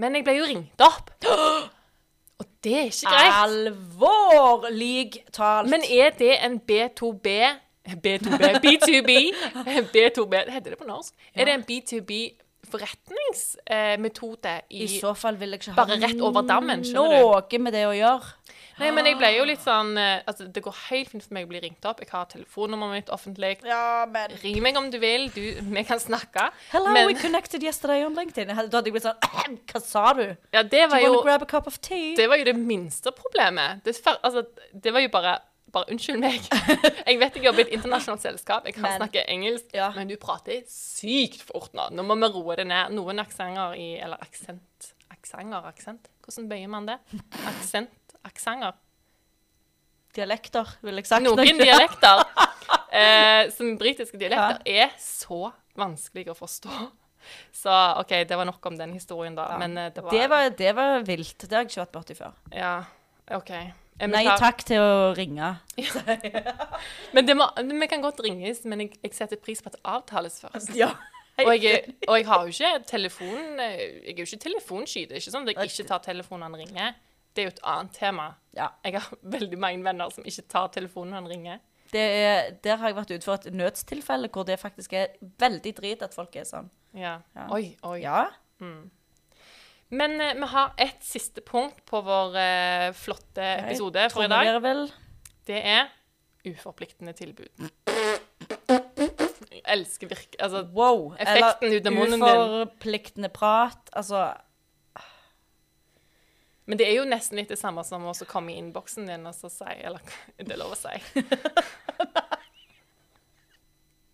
Men 0.00 0.16
jeg 0.16 0.26
ble 0.26 0.38
jo 0.38 0.48
ringt 0.48 0.82
opp. 0.84 1.12
Og 2.40 2.46
det 2.64 2.72
er 2.72 2.86
ikke 2.88 3.10
greit. 3.12 3.34
Alvorlig 3.36 5.24
talt. 5.36 5.68
Men 5.68 5.84
er 5.84 6.14
det 6.16 6.38
en 6.40 6.56
B2B 6.56 7.34
B2B 7.86 8.60
B2B 8.60 9.10
B2B 9.94 10.34
Heter 10.50 10.70
det 10.74 10.78
på 10.78 10.88
norsk? 10.88 11.14
Er 11.34 11.48
det 11.48 11.54
en 11.54 11.64
B2B 11.68 12.20
forretningsmetode 12.70 14.52
i, 14.68 14.82
I 14.84 14.98
så 15.00 15.14
fall 15.16 15.38
vil 15.40 15.54
jeg 15.54 15.62
ikke 15.62 15.76
Bare 15.78 15.96
ha 15.96 16.06
rett 16.06 16.20
over 16.22 16.44
dammen, 16.46 16.84
skjønner 16.84 17.16
du? 17.16 17.22
noe 17.24 17.60
med 17.64 17.74
det 17.74 17.86
å 17.88 17.94
gjøre. 17.96 18.34
Nei, 18.80 18.90
men 18.96 19.08
jeg 19.08 19.16
ble 19.20 19.30
jo 19.34 19.44
litt 19.48 19.62
sånn 19.64 19.90
eh, 20.00 20.22
Altså, 20.28 20.46
det 20.52 20.62
går 20.64 20.76
helt 20.88 21.10
fint 21.12 21.24
for 21.24 21.34
meg 21.36 21.44
å 21.46 21.50
bli 21.50 21.60
ringt 21.64 21.84
opp. 21.88 22.00
Jeg 22.04 22.10
har 22.12 22.28
telefonnummeret 22.30 23.02
mitt 23.02 23.10
offentlig. 23.12 23.52
Ja, 23.66 24.06
men 24.10 24.32
Ring 24.42 24.60
meg 24.64 24.78
om 24.80 24.88
du 24.92 24.98
vil. 25.02 25.28
Du, 25.34 25.42
vi 25.72 25.84
kan 25.88 26.00
snakke. 26.00 26.48
Hello, 26.72 26.92
men 26.94 27.08
we 27.10 27.16
connected 27.18 27.64
yesterday 27.66 28.04
on 28.06 28.16
LinkedIn. 28.16 28.48
Da 28.52 28.54
hadde 28.60 28.80
jeg 28.88 28.96
blitt 28.96 29.08
sånn 29.08 29.20
Hva 29.72 29.82
sa 29.84 30.06
du? 30.16 30.24
ja, 30.54 30.62
det 30.62 30.86
Do 30.92 31.00
you 31.00 31.14
jo 31.14 31.22
grab 31.26 31.44
a 31.44 31.48
cup 31.50 31.68
of 31.70 31.80
tea? 31.80 32.14
Det 32.18 32.28
var 32.30 32.40
jo 32.40 32.48
det 32.48 32.56
minste 32.56 33.12
problemet. 33.16 33.84
Det, 33.84 33.96
altså, 34.20 34.46
det 34.72 34.94
var 34.96 35.04
jo 35.04 35.12
bare 35.12 35.38
bare 35.72 35.90
unnskyld 35.92 36.18
meg. 36.22 36.40
Jeg 37.10 37.18
vet 37.20 37.36
jeg 37.38 37.44
jobber 37.44 37.62
i 37.62 37.66
et 37.68 37.72
internasjonalt 37.78 38.22
selskap. 38.24 38.66
Jeg 38.66 38.74
kan 38.76 38.82
Men- 38.86 38.98
snakke 39.00 39.24
engelsk, 39.30 39.70
Ja. 39.74 39.90
men 39.96 40.08
du 40.10 40.16
prater 40.20 40.62
sykt 40.68 41.42
fort 41.46 41.72
nå. 41.74 41.88
Nå 41.94 42.02
må 42.06 42.16
vi 42.20 42.28
roe 42.34 42.56
det 42.56 42.66
ned. 42.70 42.92
Noen 42.96 43.18
aksenter 43.22 43.74
i 43.78 43.88
Eller 44.02 44.18
aksent 44.22 44.92
Aksanger? 45.10 45.66
Aksent? 45.68 46.06
Hvordan 46.24 46.46
bøyer 46.48 46.68
man 46.72 46.86
det? 46.86 46.98
Aksent? 47.50 48.14
Aksanger? 48.24 48.72
Dialekter, 50.16 50.66
vil 50.82 50.96
jeg 50.98 51.06
sagt. 51.06 51.22
Noen 51.26 51.58
dialekter, 51.66 52.22
eh, 52.92 53.50
som 53.54 53.76
britiske 53.78 54.18
dialekter, 54.18 54.62
er 54.66 54.90
så 54.98 55.52
vanskelig 55.78 56.32
å 56.32 56.34
forstå. 56.38 56.78
Så 57.54 57.70
OK, 58.00 58.14
det 58.26 58.38
var 58.38 58.48
nok 58.48 58.64
om 58.70 58.78
den 58.80 58.94
historien, 58.96 59.36
da. 59.38 59.52
Men 59.60 59.76
eh, 59.78 59.90
det 59.94 60.02
var, 60.02 60.10
Det 60.16 60.24
var, 60.32 60.48
det 60.58 60.72
var 60.78 61.04
vilt. 61.06 61.44
Det 61.46 61.52
har 61.54 61.62
jeg 61.66 61.70
ikke 61.70 61.82
vært 61.84 61.94
borti 61.98 62.16
før. 62.18 62.34
Ja, 62.56 62.72
OK. 63.36 63.52
Nei 64.08 64.24
takk 64.40 64.64
til 64.64 64.80
å 64.80 65.12
ringe. 65.16 65.52
Men 67.14 67.28
det 67.28 67.36
må, 67.36 67.48
vi 67.60 67.88
kan 67.90 68.02
godt 68.04 68.22
ringes, 68.24 68.64
men 68.64 68.86
jeg, 68.86 68.98
jeg 69.04 69.16
setter 69.16 69.40
pris 69.40 69.60
på 69.60 69.68
at 69.72 69.76
det 69.76 69.82
avtales 69.84 70.40
først. 70.40 70.72
Ja. 70.78 70.94
Og 71.40 71.54
jeg, 71.56 71.94
og 72.08 72.18
jeg 72.18 72.26
har 72.28 72.42
jo 72.44 72.52
ikke 72.52 72.82
telefon 72.84 73.60
eh, 73.64 73.78
Jeg 74.04 74.12
er 74.12 74.18
jo 74.18 74.26
ikke 74.26 74.42
telefonsky. 74.42 75.06
Det 75.08 75.16
er 75.16 75.22
ikke 75.22 75.32
sånn 75.32 75.46
at 75.48 75.54
jeg 75.54 75.70
ikke 75.70 75.86
tar 75.88 76.02
telefonen 76.04 76.44
når 76.44 76.50
han 76.50 76.66
ringer. 76.66 76.98
Det 77.30 77.42
er 77.42 77.46
jo 77.46 77.52
et 77.54 77.62
annet 77.72 77.96
tema. 77.96 78.26
Ja. 78.56 78.68
Jeg 78.84 78.98
har 78.98 79.10
veldig 79.36 79.60
mange 79.62 79.84
venner 79.86 80.12
som 80.14 80.26
ikke 80.28 80.44
tar 80.52 80.68
telefonen 80.74 81.14
når 81.14 81.22
han 81.22 81.30
ringer. 81.34 81.62
Det 81.90 82.02
er, 82.02 82.52
der 82.62 82.78
har 82.78 82.92
jeg 82.92 82.98
vært 83.00 83.14
ute 83.14 83.26
for 83.26 83.40
et 83.40 83.56
nødstilfelle 83.56 84.28
hvor 84.30 84.44
det 84.46 84.60
faktisk 84.60 84.92
er 84.94 85.16
veldig 85.42 85.72
drit 85.80 86.04
at 86.06 86.14
folk 86.14 86.36
er 86.38 86.46
sånn. 86.46 86.68
Ja. 86.94 87.16
Ja. 87.34 87.48
Oi, 87.54 87.72
oi. 87.86 87.98
Ja. 88.04 88.26
Men 89.90 90.20
eh, 90.22 90.36
vi 90.38 90.46
har 90.52 90.74
et 90.78 91.00
siste 91.04 91.42
punkt 91.46 91.82
på 91.88 92.00
vår 92.06 92.36
eh, 92.38 92.90
flotte 92.94 93.42
episode 93.64 94.04
for 94.12 94.22
i 94.26 94.28
dag. 94.30 94.44
Trommevirvel. 94.52 94.84
Det 95.50 95.58
er 95.66 95.88
uforpliktende 96.46 97.12
tilbud. 97.18 97.50
Jeg 99.50 99.62
elsker 99.74 100.06
virke... 100.10 100.38
Altså, 100.38 100.62
Wow. 100.74 101.14
Effekten 101.18 101.74
ut 101.74 101.86
av 101.86 101.92
munnen 101.96 102.22
din. 102.22 102.22
uforpliktende 102.22 103.28
prat. 103.34 103.90
Altså 103.92 104.30
men 106.70 106.78
det 106.78 106.86
er 106.86 106.94
jo 107.00 107.04
nesten 107.08 107.34
litt 107.40 107.50
det 107.50 107.58
samme 107.58 107.82
som 107.82 108.04
å 108.06 108.12
komme 108.30 108.52
i 108.52 108.58
innboksen 108.60 109.08
din 109.08 109.26
og 109.26 109.34
så 109.34 109.48
si 109.50 109.64
Eller 109.82 109.98
det 110.38 110.52
er 110.54 110.60
lov 110.60 110.76
å 110.76 110.78
si. 110.78 110.94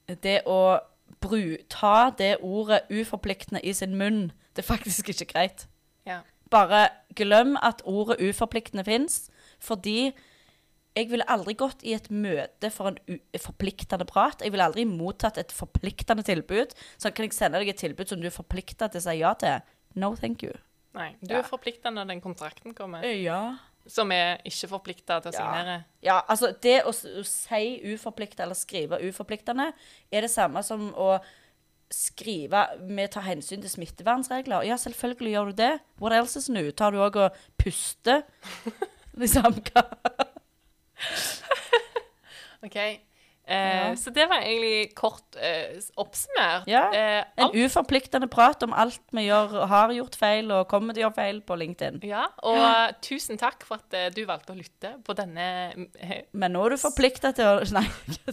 Det 0.07 0.47
å 0.47 0.79
bru, 1.19 1.59
ta 1.67 2.15
det 2.15 2.37
ordet 2.47 2.87
uforpliktende 2.95 3.59
i 3.67 3.75
sin 3.75 3.99
munn, 3.99 4.31
det 4.57 4.65
er 4.65 4.69
faktisk 4.77 5.09
ikke 5.13 5.29
greit. 5.35 5.67
Ja. 6.07 6.21
Bare 6.51 6.89
glem 7.19 7.57
at 7.63 7.83
ordet 7.85 8.21
uforpliktende 8.23 8.85
fins, 8.87 9.29
fordi 9.61 10.13
jeg 10.97 11.11
ville 11.11 11.27
aldri 11.29 11.53
gått 11.61 11.83
i 11.85 11.93
et 11.93 12.07
møte 12.11 12.71
for 12.73 12.89
en 12.95 13.19
forpliktende 13.43 14.07
prat. 14.09 14.41
Jeg 14.41 14.53
ville 14.55 14.65
aldri 14.65 14.87
mottatt 14.89 15.37
et 15.43 15.53
forpliktende 15.53 16.25
tilbud. 16.25 16.73
Så 16.97 17.11
kan 17.13 17.27
jeg 17.27 17.35
sende 17.37 17.59
deg 17.61 17.69
et 17.75 17.83
tilbud 17.83 18.09
som 18.09 18.21
du 18.23 18.27
er 18.31 18.33
forplikta 18.33 18.89
til 18.89 19.03
å 19.03 19.05
si 19.05 19.17
ja 19.21 19.35
til. 19.35 19.61
No, 19.95 20.15
thank 20.17 20.43
you. 20.47 20.55
Nei. 20.97 21.11
Du 21.21 21.35
Ja. 21.35 21.41
er 21.41 21.49
forplikta 21.51 21.91
når 21.93 22.07
den 22.09 22.21
kontrakten 22.23 22.75
kommer, 22.75 23.03
Ja. 23.05 23.59
som 23.87 24.11
er 24.11 24.39
ikke 24.47 24.69
forplikta 24.69 25.21
til 25.21 25.33
å 25.33 25.35
Ja. 25.35 25.39
signere. 25.43 25.85
Ja, 26.03 26.23
altså 26.29 26.59
det 26.63 26.83
å, 26.85 26.89
å 26.89 27.25
si 27.25 27.81
uforplikta 27.93 28.45
eller 28.45 28.55
skrive 28.55 28.99
uforpliktende 29.03 29.73
er 30.11 30.21
det 30.23 30.31
samme 30.31 30.63
som 30.65 30.93
å 30.95 31.21
skrive 31.93 32.65
med 32.89 33.13
ta 33.15 33.23
hensyn 33.23 33.63
til 33.63 33.71
smittevernregler. 33.71 34.65
Ja, 34.67 34.77
selvfølgelig 34.81 35.33
gjør 35.33 35.51
du 35.51 35.57
det. 35.63 35.73
What 36.03 36.17
else 36.17 36.39
is 36.39 36.49
new? 36.51 36.71
Tar 36.71 36.91
du 36.95 37.01
òg 37.05 37.19
og 37.21 37.37
puster? 37.61 38.25
liksom 39.21 39.61
hva 39.71 39.85
OK. 42.67 42.79
Eh, 43.47 43.95
Så 43.95 44.11
det 44.11 44.25
var 44.29 44.41
egentlig 44.43 44.95
kort 44.99 45.37
eh, 45.39 45.79
oppsummert. 45.97 46.67
Ja, 46.67 46.91
Eh, 46.93 47.25
En 47.37 47.53
uforpliktende 47.55 48.27
prat 48.29 48.63
om 48.67 48.73
alt 48.75 49.01
vi 49.13 49.27
gjør, 49.29 49.67
har 49.71 49.93
gjort 49.95 50.17
feil 50.19 50.51
og 50.51 50.67
kommer 50.69 50.93
til 50.95 51.05
å 51.05 51.07
gjøre 51.07 51.15
feil 51.15 51.41
på 51.47 51.55
LinkedIn. 51.57 52.01
ja, 52.05 52.25
og 52.43 53.01
tusen 53.03 53.39
takk 53.39 53.63
for 53.65 53.77
at 53.77 53.95
eh, 53.95 54.09
du 54.11 54.25
valgte 54.27 54.53
å 54.53 54.57
lytte 54.59 54.97
på 55.05 55.15
denne 55.15 55.47
eh, 56.01 56.23
Men 56.33 56.53
nå 56.53 56.65
er 56.67 56.71
du 56.71 56.77
forplikta 56.83 57.33
til 57.37 57.45
å 57.47 57.55
Nei. 57.77 57.87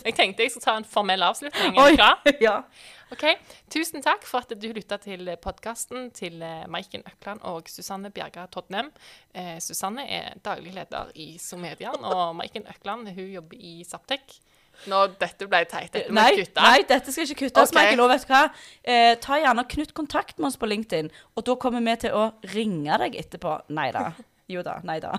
Jeg 0.03 0.15
tenkte 0.15 0.43
jeg 0.43 0.51
skulle 0.51 0.65
ta 0.65 0.75
en 0.77 0.83
formell 0.89 1.21
avslutning. 1.21 1.77
Oi, 1.77 1.93
ja. 2.41 2.63
Ok, 3.13 3.27
Tusen 3.69 4.01
takk 4.01 4.23
for 4.25 4.41
at 4.41 4.49
du 4.57 4.67
lytta 4.73 4.97
til 4.97 5.29
podkasten 5.43 6.09
til 6.17 6.41
eh, 6.41 6.63
Maiken 6.67 7.03
Økland 7.05 7.43
og 7.45 7.69
Susanne 7.69 8.09
Bjerga 8.09 8.47
Todnem. 8.49 8.89
Eh, 9.35 9.59
Susanne 9.61 10.07
er 10.09 10.33
daglig 10.43 10.73
leder 10.73 11.11
i 11.21 11.37
Somedian, 11.37 12.01
og 12.01 12.33
Maiken 12.39 12.65
Økland 12.73 13.11
hun 13.13 13.29
jobber 13.29 13.57
i 13.61 13.83
Saptek. 13.85 14.39
Nå, 14.91 15.01
dette 15.21 15.47
ble 15.47 15.63
teit. 15.69 15.91
Dette 15.93 16.13
må 16.13 16.25
jeg 16.27 16.43
kutte. 16.43 16.63
nei, 16.65 16.83
dette 16.89 17.13
skal 17.13 17.27
ikke 17.29 17.45
kuttes, 17.45 17.71
okay. 17.71 17.79
Michael. 17.79 18.03
Og 18.03 18.11
vet 18.11 18.25
du 18.27 18.33
hva? 18.33 18.43
Eh, 18.83 19.13
ta 19.23 19.39
gjerne 19.39 19.63
og 19.63 19.69
knytt 19.71 19.93
kontakt 19.97 20.39
med 20.39 20.49
oss 20.49 20.59
på 20.59 20.69
LinkedIn, 20.69 21.11
og 21.37 21.45
da 21.47 21.55
kommer 21.61 21.83
vi 21.85 21.95
til 22.03 22.17
å 22.17 22.25
ringe 22.53 22.97
deg 23.05 23.19
etterpå. 23.21 23.59
Nei 23.77 23.91
da. 23.95 24.09
Jo 24.51 24.63
da. 24.65 24.79
Nei 24.83 24.99
da. 25.03 25.15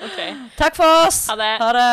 Ok. 0.00 0.20
Takk 0.56 0.76
for 0.76 1.02
oss. 1.06 1.26
Ha 1.30 1.36
det. 1.40 1.52
Ha 1.62 1.72
det. 1.76 1.90